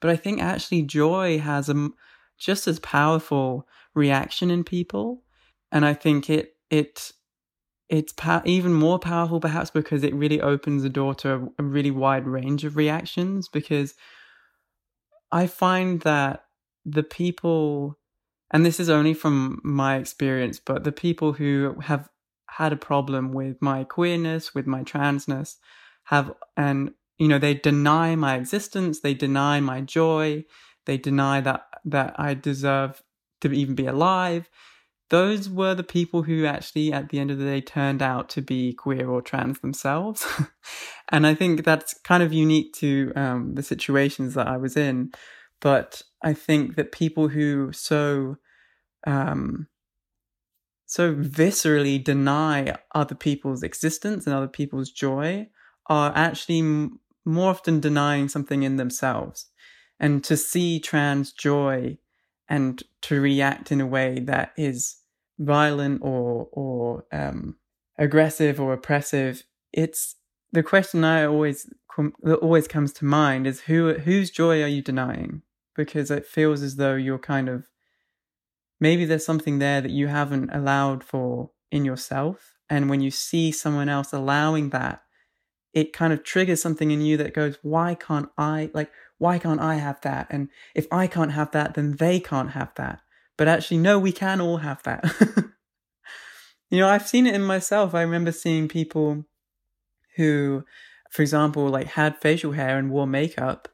But 0.00 0.10
I 0.10 0.16
think 0.16 0.40
actually 0.40 0.82
joy 0.82 1.38
has 1.38 1.68
a 1.68 1.90
just 2.38 2.68
as 2.68 2.78
powerful 2.78 3.66
reaction 3.94 4.50
in 4.50 4.64
people, 4.64 5.24
and 5.72 5.84
I 5.84 5.94
think 5.94 6.30
it 6.30 6.54
it 6.70 7.12
it's 7.88 8.12
even 8.44 8.74
more 8.74 8.98
powerful 8.98 9.40
perhaps 9.40 9.70
because 9.70 10.04
it 10.04 10.14
really 10.14 10.40
opens 10.40 10.82
the 10.82 10.90
door 10.90 11.14
to 11.16 11.34
a, 11.34 11.48
a 11.58 11.62
really 11.62 11.90
wide 11.90 12.26
range 12.26 12.64
of 12.64 12.76
reactions. 12.76 13.48
Because 13.48 13.94
I 15.32 15.46
find 15.46 16.00
that 16.02 16.44
the 16.84 17.02
people, 17.02 17.98
and 18.50 18.64
this 18.64 18.80
is 18.80 18.88
only 18.90 19.14
from 19.14 19.60
my 19.64 19.96
experience, 19.96 20.58
but 20.58 20.84
the 20.84 20.92
people 20.92 21.32
who 21.34 21.76
have 21.82 22.08
had 22.50 22.72
a 22.72 22.76
problem 22.76 23.32
with 23.32 23.60
my 23.60 23.84
queerness, 23.84 24.54
with 24.54 24.66
my 24.66 24.82
transness, 24.82 25.56
have, 26.04 26.32
and, 26.56 26.92
you 27.18 27.28
know, 27.28 27.38
they 27.38 27.54
deny 27.54 28.16
my 28.16 28.36
existence, 28.36 29.00
they 29.00 29.14
deny 29.14 29.60
my 29.60 29.80
joy, 29.80 30.44
they 30.86 30.96
deny 30.96 31.40
that, 31.40 31.66
that 31.84 32.14
I 32.18 32.34
deserve 32.34 33.02
to 33.42 33.52
even 33.52 33.74
be 33.74 33.86
alive. 33.86 34.48
Those 35.10 35.48
were 35.48 35.74
the 35.74 35.84
people 35.84 36.22
who 36.22 36.44
actually, 36.44 36.92
at 36.92 37.08
the 37.08 37.18
end 37.18 37.30
of 37.30 37.38
the 37.38 37.44
day, 37.44 37.60
turned 37.60 38.02
out 38.02 38.28
to 38.30 38.42
be 38.42 38.74
queer 38.74 39.08
or 39.08 39.22
trans 39.22 39.60
themselves. 39.60 40.26
and 41.08 41.26
I 41.26 41.34
think 41.34 41.64
that's 41.64 41.94
kind 42.04 42.22
of 42.22 42.32
unique 42.32 42.74
to 42.74 43.12
um, 43.16 43.54
the 43.54 43.62
situations 43.62 44.34
that 44.34 44.46
I 44.46 44.58
was 44.58 44.76
in. 44.76 45.12
But 45.60 46.02
I 46.22 46.34
think 46.34 46.76
that 46.76 46.92
people 46.92 47.28
who 47.28 47.72
so 47.72 48.36
um, 49.06 49.68
so 50.86 51.14
viscerally 51.14 52.02
deny 52.02 52.74
other 52.94 53.14
people's 53.14 53.62
existence 53.62 54.26
and 54.26 54.34
other 54.34 54.48
people's 54.48 54.90
joy 54.90 55.48
are 55.86 56.12
actually 56.14 56.60
m- 56.60 57.00
more 57.24 57.50
often 57.50 57.78
denying 57.78 58.28
something 58.28 58.62
in 58.62 58.76
themselves. 58.76 59.50
And 60.00 60.24
to 60.24 60.36
see 60.36 60.80
trans 60.80 61.32
joy 61.32 61.98
and 62.48 62.82
to 63.02 63.20
react 63.20 63.70
in 63.70 63.80
a 63.80 63.86
way 63.86 64.20
that 64.20 64.52
is 64.56 64.96
violent 65.38 66.00
or 66.02 66.48
or 66.52 67.04
um, 67.12 67.56
aggressive 67.98 68.60
or 68.60 68.72
oppressive, 68.72 69.44
it's 69.72 70.16
the 70.52 70.62
question 70.62 71.04
I 71.04 71.24
always 71.24 71.70
com- 71.90 72.14
that 72.22 72.38
always 72.38 72.68
comes 72.68 72.92
to 72.94 73.04
mind 73.04 73.46
is 73.46 73.62
who 73.62 73.94
whose 73.94 74.30
joy 74.30 74.62
are 74.62 74.68
you 74.68 74.82
denying? 74.82 75.42
Because 75.76 76.10
it 76.10 76.26
feels 76.26 76.62
as 76.62 76.76
though 76.76 76.94
you're 76.94 77.18
kind 77.18 77.48
of 77.48 77.68
maybe 78.80 79.04
there's 79.04 79.26
something 79.26 79.58
there 79.58 79.80
that 79.80 79.90
you 79.90 80.06
haven't 80.06 80.50
allowed 80.52 81.04
for 81.04 81.50
in 81.70 81.84
yourself. 81.84 82.54
And 82.70 82.90
when 82.90 83.00
you 83.00 83.10
see 83.10 83.50
someone 83.50 83.88
else 83.88 84.12
allowing 84.12 84.70
that, 84.70 85.02
it 85.72 85.92
kind 85.92 86.12
of 86.12 86.24
triggers 86.24 86.62
something 86.62 86.90
in 86.90 87.00
you 87.00 87.16
that 87.18 87.34
goes, 87.34 87.58
why 87.62 87.94
can't 87.94 88.28
I, 88.36 88.70
like, 88.74 88.90
why 89.18 89.38
can't 89.38 89.60
I 89.60 89.76
have 89.76 90.00
that? 90.02 90.26
And 90.30 90.48
if 90.74 90.86
I 90.92 91.06
can't 91.06 91.32
have 91.32 91.50
that, 91.52 91.74
then 91.74 91.96
they 91.96 92.20
can't 92.20 92.50
have 92.50 92.72
that. 92.76 93.00
But 93.36 93.48
actually, 93.48 93.78
no, 93.78 93.98
we 93.98 94.12
can 94.12 94.40
all 94.40 94.58
have 94.58 94.82
that. 94.84 95.04
you 96.70 96.78
know, 96.78 96.88
I've 96.88 97.06
seen 97.06 97.26
it 97.26 97.34
in 97.34 97.44
myself. 97.44 97.94
I 97.94 98.02
remember 98.02 98.32
seeing 98.32 98.68
people 98.68 99.24
who, 100.16 100.64
for 101.10 101.22
example, 101.22 101.68
like 101.68 101.88
had 101.88 102.20
facial 102.20 102.52
hair 102.52 102.78
and 102.78 102.90
wore 102.90 103.06
makeup. 103.06 103.68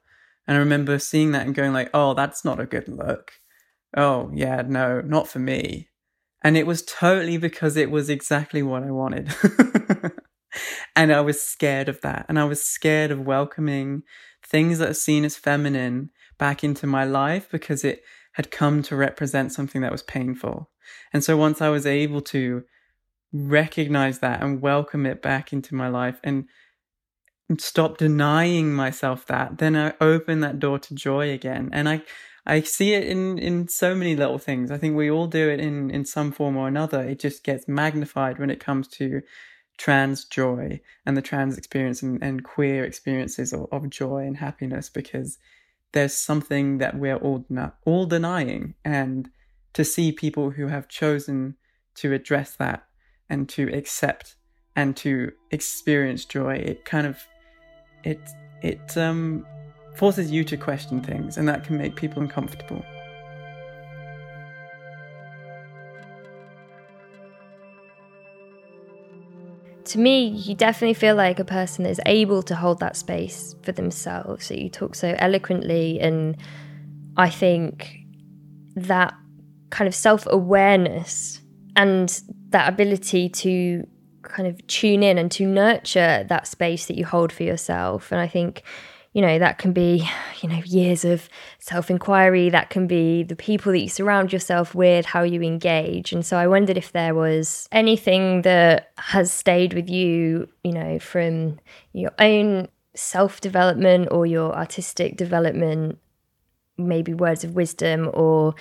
And 0.47 0.57
I 0.57 0.61
remember 0.61 0.99
seeing 0.99 1.33
that 1.33 1.47
and 1.47 1.55
going 1.55 1.73
like, 1.73 1.91
oh, 1.95 2.15
that's 2.15 2.45
not 2.45 2.61
a 2.61 2.67
good 2.67 2.89
look 2.89 3.33
oh, 3.97 4.31
yeah, 4.35 4.63
no, 4.67 5.01
not 5.01 5.29
for 5.29 5.39
me. 5.39 5.89
And 6.43 6.57
it 6.57 6.67
was 6.67 6.83
totally 6.83 7.39
because 7.39 7.77
it 7.77 7.91
was 7.91 8.11
exactly 8.11 8.63
what 8.63 8.83
I 8.83 8.91
wanted. 8.91 9.35
and 10.97 11.13
I 11.13 11.21
was 11.21 11.43
scared 11.43 11.89
of 11.89 12.01
that. 12.03 12.27
And 12.29 12.39
I 12.39 12.45
was 12.45 12.65
scared 12.65 13.11
of 13.11 13.21
welcoming 13.21 14.03
things 14.47 14.79
that 14.79 14.91
are 14.91 14.95
seen 14.95 15.25
as 15.25 15.37
feminine 15.37 16.11
back 16.39 16.63
into 16.65 16.87
my 16.87 17.05
life 17.05 17.49
because 17.51 17.85
it 17.85 18.03
had 18.33 18.51
come 18.51 18.83
to 18.83 18.97
represent 18.97 19.53
something 19.53 19.81
that 19.83 19.93
was 19.93 20.03
painful. 20.03 20.71
And 21.13 21.23
so 21.23 21.37
once 21.37 21.63
I 21.63 21.69
was 21.69 21.87
able 21.87 22.21
to 22.23 22.65
recognize 23.33 24.21
that 24.21 24.43
and 24.43 24.61
welcome 24.61 25.07
it 25.07 25.23
back 25.23 25.53
into 25.53 25.75
my 25.75 25.89
life 25.89 26.21
and 26.23 26.47
stop 27.59 27.99
denying 27.99 28.75
myself 28.75 29.27
that, 29.27 29.59
then 29.59 29.77
I 29.77 29.95
opened 30.01 30.43
that 30.43 30.59
door 30.59 30.79
to 30.81 30.95
joy 30.95 31.31
again. 31.31 31.71
And 31.73 31.89
I, 31.89 32.03
I 32.47 32.61
see 32.63 32.95
it 32.95 33.05
in, 33.05 33.39
in 33.39 33.69
so 33.69 33.95
many 33.95 34.17
little 34.17 34.39
things. 34.39 34.71
I 34.71 34.79
think 34.79 34.97
we 34.97 35.11
all 35.11 35.27
do 35.27 35.49
it 35.49 35.61
in, 35.61 35.91
in 35.91 36.05
some 36.05 36.33
form 36.33 36.57
or 36.57 36.69
another. 36.69 37.03
It 37.03 37.21
just 37.21 37.45
gets 37.45 37.69
magnified 37.69 38.39
when 38.39 38.51
it 38.51 38.61
comes 38.61 38.89
to 38.89 39.23
trans 39.77 40.25
joy 40.25 40.81
and 41.05 41.17
the 41.17 41.23
trans 41.23 41.59
experience 41.59 42.03
and, 42.03 42.23
and 42.23 42.45
queer 42.45 42.85
experiences 42.85 43.53
of, 43.53 43.67
of 43.73 43.91
joy 43.91 44.19
and 44.19 44.37
happiness 44.37 44.89
because 44.89 45.39
there's 45.93 46.15
something 46.15 46.79
that 46.79 46.99
we're 46.99 47.17
all, 47.17 47.45
all 47.85 48.07
denying. 48.07 48.75
And 48.85 49.31
to 49.73 49.85
see 49.85 50.13
people 50.13 50.51
who 50.51 50.69
have 50.69 50.89
chosen 50.89 51.57
to 51.97 52.13
address 52.13 52.57
that 52.57 52.85
and 53.29 53.49
to 53.51 53.73
accept 53.73 54.37
and 54.77 54.97
to 54.99 55.33
experience 55.51 56.25
joy, 56.25 56.55
it 56.55 56.85
kind 56.85 57.07
of, 57.07 57.19
it, 58.03 58.21
it, 58.63 58.97
um, 58.97 59.47
forces 59.95 60.31
you 60.31 60.45
to 60.45 60.57
question 60.57 61.01
things, 61.01 61.37
and 61.37 61.49
that 61.49 61.65
can 61.65 61.79
make 61.79 61.97
people 61.97 62.23
uncomfortable. 62.23 62.85
To 69.95 70.01
me, 70.01 70.27
you 70.27 70.57
definitely 70.57 70.95
feel 70.95 71.15
like 71.15 71.39
a 71.39 71.45
person 71.45 71.87
is 71.87 72.01
able 72.05 72.43
to 72.43 72.57
hold 72.57 72.81
that 72.81 72.97
space 72.97 73.55
for 73.63 73.71
themselves. 73.71 74.47
So 74.47 74.55
you 74.55 74.69
talk 74.69 74.97
so 74.97 75.15
eloquently, 75.21 76.01
and 76.01 76.37
I 77.17 77.31
think 77.31 78.01
that 78.75 79.15
kind 79.71 79.87
of 79.87 79.95
self 79.95 80.27
awareness 80.27 81.41
and 81.77 82.21
that 82.49 82.69
ability 82.69 83.29
to 83.29 83.87
kind 84.23 84.49
of 84.49 84.67
tune 84.67 85.05
in 85.05 85.17
and 85.17 85.31
to 85.31 85.47
nurture 85.47 86.27
that 86.29 86.49
space 86.49 86.87
that 86.87 86.99
you 86.99 87.05
hold 87.05 87.31
for 87.31 87.45
yourself. 87.45 88.11
And 88.11 88.21
I 88.21 88.27
think 88.27 88.65
you 89.15 89.23
know, 89.23 89.39
that 89.39 89.59
can 89.59 89.73
be, 89.73 90.07
you 90.43 90.49
know, 90.49 90.61
years 90.67 91.05
of 91.05 91.29
self 91.61 91.89
inquiry, 91.89 92.51
that 92.51 92.69
can 92.69 92.89
be 92.89 93.23
the 93.23 93.37
people 93.37 93.71
that 93.73 93.79
you 93.79 93.89
surround 93.89 94.33
yourself 94.33 94.75
with, 94.75 95.07
how 95.07 95.23
you 95.23 95.41
engage. 95.41 96.13
And 96.13 96.27
so 96.27 96.37
I 96.37 96.49
wondered 96.49 96.77
if 96.77 96.91
there 96.91 97.15
was 97.15 97.69
anything 97.71 98.43
that 98.43 98.91
has 98.99 99.33
stayed 99.33 99.73
with 99.73 99.89
you, 99.89 100.49
you 100.65 100.73
know, 100.73 100.99
from 100.99 101.61
your 101.93 102.11
own 102.19 102.67
self 102.97 103.41
development 103.41 104.09
or 104.11 104.27
your 104.27 104.53
artistic 104.53 105.17
development, 105.17 105.99
maybe 106.77 107.15
words 107.15 107.45
of 107.45 107.55
wisdom 107.55 108.11
or 108.15 108.57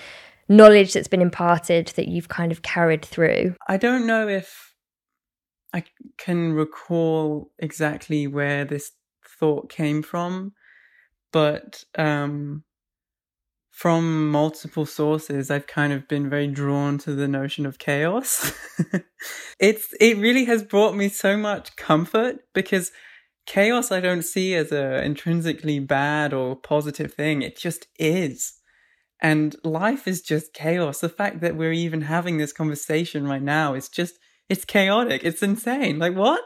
knowledge 0.48 0.94
that's 0.94 1.08
been 1.08 1.22
imparted 1.22 1.88
that 1.96 2.08
you've 2.08 2.30
kind 2.30 2.52
of 2.52 2.62
carried 2.62 3.04
through. 3.04 3.56
I 3.68 3.78
don't 3.78 4.06
know 4.06 4.28
if 4.28 4.76
I 5.74 5.84
can 6.20 6.54
recall 6.54 7.52
exactly 7.58 8.28
where 8.28 8.66
this 8.66 8.92
thought 9.44 9.68
came 9.68 10.02
from, 10.02 10.54
but 11.34 11.84
um, 11.98 12.64
from 13.72 14.32
multiple 14.32 14.86
sources, 14.86 15.52
I've 15.52 15.68
kind 15.68 15.92
of 15.92 16.08
been 16.08 16.30
very 16.30 16.48
drawn 16.48 16.98
to 17.00 17.14
the 17.14 17.28
notion 17.28 17.66
of 17.66 17.78
chaos. 17.78 18.54
it's 19.60 19.94
it 20.00 20.16
really 20.16 20.46
has 20.46 20.64
brought 20.64 20.96
me 20.96 21.10
so 21.10 21.36
much 21.36 21.76
comfort 21.76 22.38
because 22.54 22.94
chaos 23.46 23.92
I 23.92 24.00
don't 24.00 24.22
see 24.22 24.56
as 24.56 24.72
a 24.72 25.04
intrinsically 25.04 25.80
bad 25.80 26.32
or 26.32 26.56
positive 26.56 27.14
thing. 27.14 27.42
It 27.42 27.58
just 27.58 27.88
is. 28.00 28.54
And 29.20 29.58
life 29.66 30.08
is 30.08 30.22
just 30.22 30.54
chaos. 30.54 31.02
The 31.02 31.10
fact 31.10 31.42
that 31.42 31.58
we're 31.58 31.74
even 31.74 32.04
having 32.04 32.38
this 32.38 32.54
conversation 32.54 33.28
right 33.28 33.42
now 33.42 33.74
is 33.74 33.90
just 33.90 34.20
it's 34.48 34.64
chaotic. 34.64 35.26
It's 35.26 35.44
insane. 35.44 36.00
Like, 36.00 36.16
what? 36.16 36.44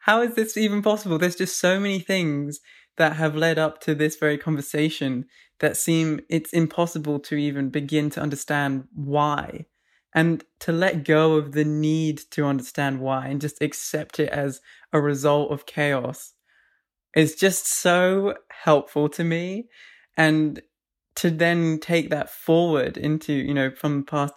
How 0.00 0.22
is 0.22 0.34
this 0.34 0.56
even 0.56 0.82
possible? 0.82 1.18
There's 1.18 1.36
just 1.36 1.58
so 1.58 1.78
many 1.78 1.98
things 1.98 2.60
that 2.96 3.16
have 3.16 3.36
led 3.36 3.58
up 3.58 3.80
to 3.82 3.94
this 3.94 4.16
very 4.16 4.38
conversation 4.38 5.26
that 5.60 5.76
seem 5.76 6.20
it's 6.28 6.52
impossible 6.52 7.20
to 7.20 7.36
even 7.36 7.68
begin 7.68 8.10
to 8.10 8.20
understand 8.20 8.84
why. 8.94 9.66
And 10.14 10.42
to 10.60 10.72
let 10.72 11.04
go 11.04 11.34
of 11.34 11.52
the 11.52 11.64
need 11.64 12.20
to 12.32 12.44
understand 12.44 13.00
why 13.00 13.28
and 13.28 13.40
just 13.40 13.62
accept 13.62 14.18
it 14.18 14.30
as 14.30 14.60
a 14.92 15.00
result 15.00 15.52
of 15.52 15.66
chaos 15.66 16.32
is 17.14 17.36
just 17.36 17.66
so 17.66 18.34
helpful 18.50 19.08
to 19.10 19.22
me. 19.22 19.68
And 20.16 20.60
to 21.16 21.30
then 21.30 21.78
take 21.78 22.10
that 22.10 22.30
forward 22.30 22.96
into, 22.96 23.32
you 23.32 23.54
know, 23.54 23.70
from 23.70 23.98
the 23.98 24.06
past 24.06 24.34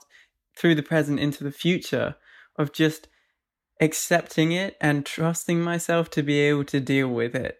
through 0.56 0.76
the 0.76 0.84
present 0.84 1.19
into 1.19 1.43
the 1.43 1.52
future 1.52 2.15
of 2.58 2.73
just 2.73 3.08
accepting 3.80 4.52
it 4.52 4.78
and 4.80 5.06
trusting 5.06 5.62
myself 5.62 6.10
to 6.12 6.24
be 6.24 6.40
able 6.40 6.64
to 6.66 6.80
deal 6.80 7.08
with 7.08 7.36
it. 7.36 7.58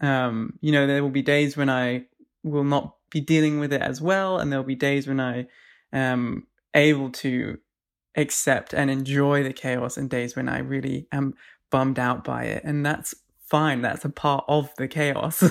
Um, 0.00 0.58
you 0.60 0.72
know, 0.72 0.86
there 0.86 1.02
will 1.02 1.10
be 1.10 1.22
days 1.22 1.56
when 1.56 1.70
I 1.70 2.06
will 2.42 2.64
not 2.64 2.96
be 3.10 3.20
dealing 3.20 3.60
with 3.60 3.72
it 3.72 3.82
as 3.82 4.00
well, 4.00 4.38
and 4.38 4.50
there'll 4.50 4.64
be 4.64 4.74
days 4.74 5.06
when 5.06 5.20
I 5.20 5.46
am 5.92 6.46
able 6.74 7.10
to 7.10 7.58
accept 8.16 8.72
and 8.74 8.90
enjoy 8.90 9.42
the 9.42 9.52
chaos, 9.52 9.96
and 9.96 10.10
days 10.10 10.36
when 10.36 10.48
I 10.48 10.58
really 10.58 11.06
am 11.12 11.34
bummed 11.70 11.98
out 11.98 12.24
by 12.24 12.44
it, 12.44 12.64
and 12.64 12.84
that's 12.84 13.14
fine. 13.48 13.82
That's 13.82 14.04
a 14.04 14.10
part 14.10 14.44
of 14.48 14.70
the 14.76 14.88
chaos. 14.88 15.42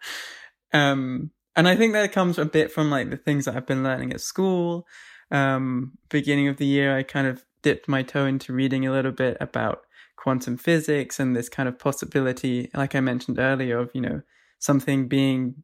um, 0.72 1.30
and 1.54 1.68
I 1.68 1.76
think 1.76 1.92
that 1.92 2.12
comes 2.12 2.38
a 2.38 2.44
bit 2.44 2.72
from 2.72 2.90
like 2.90 3.10
the 3.10 3.16
things 3.16 3.44
that 3.44 3.56
I've 3.56 3.66
been 3.66 3.82
learning 3.82 4.12
at 4.12 4.20
school. 4.20 4.86
Um, 5.30 5.92
beginning 6.08 6.48
of 6.48 6.58
the 6.58 6.66
year, 6.66 6.96
I 6.96 7.02
kind 7.02 7.26
of 7.26 7.44
dipped 7.62 7.88
my 7.88 8.02
toe 8.02 8.26
into 8.26 8.52
reading 8.52 8.86
a 8.86 8.92
little 8.92 9.12
bit 9.12 9.36
about 9.40 9.82
quantum 10.16 10.56
physics 10.56 11.18
and 11.18 11.34
this 11.34 11.48
kind 11.48 11.68
of 11.68 11.78
possibility, 11.78 12.70
like 12.74 12.94
I 12.94 13.00
mentioned 13.00 13.38
earlier, 13.38 13.78
of 13.78 13.90
you 13.94 14.00
know 14.00 14.22
something 14.58 15.08
being 15.08 15.62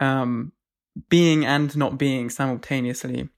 um, 0.00 0.52
being 1.08 1.44
and 1.44 1.76
not 1.76 1.98
being 1.98 2.30
simultaneously. 2.30 3.28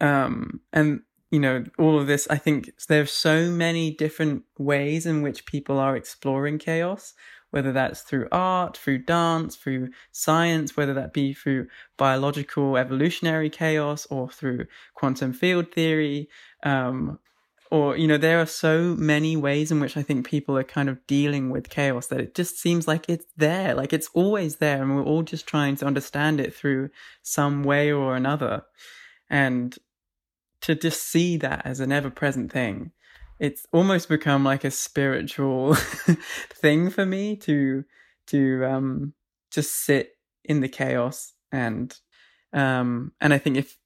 Um, 0.00 0.60
and 0.72 1.02
you 1.30 1.38
know 1.40 1.64
all 1.78 2.00
of 2.00 2.06
this 2.06 2.26
i 2.30 2.36
think 2.38 2.70
there's 2.88 3.10
so 3.10 3.50
many 3.50 3.90
different 3.90 4.44
ways 4.58 5.04
in 5.04 5.22
which 5.22 5.46
people 5.46 5.78
are 5.78 5.96
exploring 5.96 6.58
chaos 6.58 7.14
whether 7.50 7.72
that's 7.72 8.02
through 8.02 8.28
art, 8.30 8.76
through 8.76 8.98
dance, 8.98 9.56
through 9.56 9.90
science, 10.12 10.76
whether 10.76 10.94
that 10.94 11.12
be 11.12 11.32
through 11.32 11.66
biological 11.96 12.76
evolutionary 12.76 13.50
chaos 13.50 14.06
or 14.10 14.28
through 14.28 14.66
quantum 14.94 15.32
field 15.32 15.72
theory. 15.72 16.28
Um, 16.62 17.18
or, 17.70 17.96
you 17.96 18.06
know, 18.06 18.16
there 18.16 18.40
are 18.40 18.46
so 18.46 18.94
many 18.96 19.36
ways 19.36 19.70
in 19.70 19.78
which 19.80 19.96
I 19.96 20.02
think 20.02 20.26
people 20.26 20.56
are 20.56 20.64
kind 20.64 20.88
of 20.88 21.06
dealing 21.06 21.50
with 21.50 21.68
chaos 21.68 22.06
that 22.06 22.20
it 22.20 22.34
just 22.34 22.58
seems 22.58 22.88
like 22.88 23.08
it's 23.08 23.26
there, 23.36 23.74
like 23.74 23.92
it's 23.92 24.08
always 24.14 24.56
there, 24.56 24.82
and 24.82 24.96
we're 24.96 25.04
all 25.04 25.22
just 25.22 25.46
trying 25.46 25.76
to 25.76 25.86
understand 25.86 26.40
it 26.40 26.54
through 26.54 26.88
some 27.22 27.62
way 27.64 27.92
or 27.92 28.16
another. 28.16 28.62
And 29.28 29.76
to 30.62 30.74
just 30.74 31.02
see 31.02 31.36
that 31.38 31.62
as 31.64 31.80
an 31.80 31.92
ever 31.92 32.10
present 32.10 32.50
thing 32.50 32.92
it's 33.38 33.66
almost 33.72 34.08
become 34.08 34.44
like 34.44 34.64
a 34.64 34.70
spiritual 34.70 35.74
thing 36.54 36.90
for 36.90 37.06
me 37.06 37.36
to 37.36 37.84
to 38.28 38.64
um 38.64 39.14
just 39.50 39.84
sit 39.84 40.12
in 40.44 40.60
the 40.60 40.68
chaos 40.68 41.32
and 41.52 41.98
um 42.52 43.12
and 43.20 43.32
I 43.32 43.38
think 43.38 43.56
if 43.56 43.76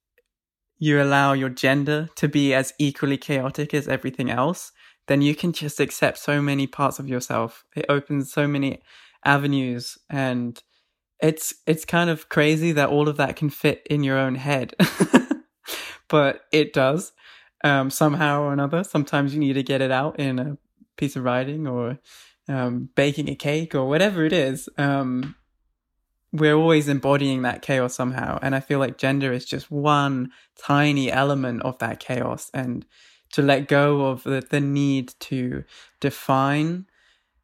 you 0.79 1.01
allow 1.01 1.33
your 1.33 1.49
gender 1.49 2.09
to 2.17 2.29
be 2.29 2.55
as 2.55 2.73
equally 2.79 3.17
chaotic 3.17 3.73
as 3.73 3.88
everything 3.88 4.31
else 4.31 4.73
then 5.09 5.23
you 5.23 5.35
can 5.35 5.53
just 5.53 5.81
accept 5.81 6.19
so 6.19 6.41
many 6.41 6.67
parts 6.67 6.99
of 6.99 7.09
yourself. 7.09 7.65
It 7.75 7.87
opens 7.88 8.33
so 8.33 8.47
many 8.47 8.83
avenues 9.25 9.99
and 10.09 10.62
it's 11.21 11.55
it's 11.67 11.85
kind 11.85 12.11
of 12.11 12.29
crazy 12.29 12.73
that 12.73 12.88
all 12.88 13.09
of 13.09 13.17
that 13.17 13.37
can 13.37 13.51
fit 13.51 13.87
in 13.91 14.05
your 14.05 14.19
own 14.19 14.37
head. 14.37 14.75
But 16.09 16.43
it 16.53 16.75
does 16.75 17.12
um, 17.64 17.90
somehow 17.90 18.42
or 18.42 18.53
another. 18.53 18.85
Sometimes 18.85 19.35
you 19.35 19.40
need 19.40 19.55
to 19.55 19.62
get 19.62 19.81
it 19.81 19.90
out 19.90 20.18
in 20.18 20.38
a 20.38 20.59
piece 20.96 21.16
of 21.16 21.25
writing 21.25 21.66
or 21.66 21.98
um, 22.48 22.88
baking 22.94 23.29
a 23.29 23.35
cake 23.35 23.75
or 23.75 23.88
whatever 23.88 24.25
it 24.25 24.33
is. 24.33 24.68
Um, 24.79 25.37
we're 26.33 26.55
always 26.55 26.88
embodying 26.88 27.42
that 27.42 27.62
chaos 27.62 27.94
somehow. 27.94 28.38
And 28.40 28.55
I 28.55 28.61
feel 28.61 28.79
like 28.79 28.96
gender 28.96 29.33
is 29.33 29.44
just 29.44 29.70
one 29.70 30.33
tiny 30.59 31.12
element 31.12 31.62
of 31.62 31.79
that 31.79 32.01
chaos. 32.01 32.51
And 32.55 32.87
to 33.33 33.42
let 33.42 33.68
go 33.68 34.07
of 34.07 34.22
the, 34.22 34.42
the 34.48 34.61
need 34.61 35.14
to 35.20 35.64
define 36.01 36.87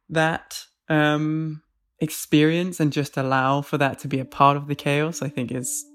that 0.09 0.65
um, 0.87 1.61
experience 1.99 2.79
and 2.79 2.91
just 2.91 3.15
allow 3.15 3.61
for 3.61 3.77
that 3.77 3.99
to 3.99 4.07
be 4.07 4.19
a 4.19 4.25
part 4.25 4.57
of 4.57 4.67
the 4.67 4.75
chaos, 4.75 5.21
I 5.21 5.29
think 5.29 5.51
is 5.51 5.85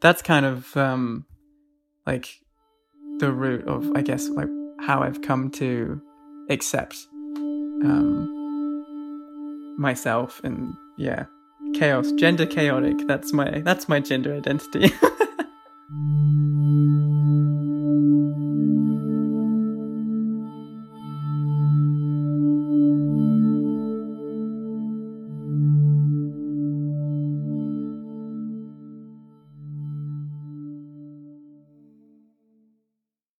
that's 0.00 0.22
kind 0.22 0.46
of 0.46 0.76
um, 0.76 1.26
like 2.06 2.40
the 3.18 3.32
root 3.32 3.66
of, 3.66 3.90
I 3.94 4.02
guess, 4.02 4.28
like 4.28 4.48
how 4.80 5.02
I've 5.02 5.22
come 5.22 5.50
to 5.52 6.00
accept 6.50 7.06
um, 7.84 9.74
myself 9.78 10.40
and 10.44 10.74
yeah, 10.96 11.26
chaos, 11.74 12.12
gender 12.12 12.46
chaotic. 12.46 12.96
That's 13.06 13.32
my 13.32 13.60
that's 13.60 13.88
my 13.88 14.00
gender 14.00 14.34
identity. 14.34 14.92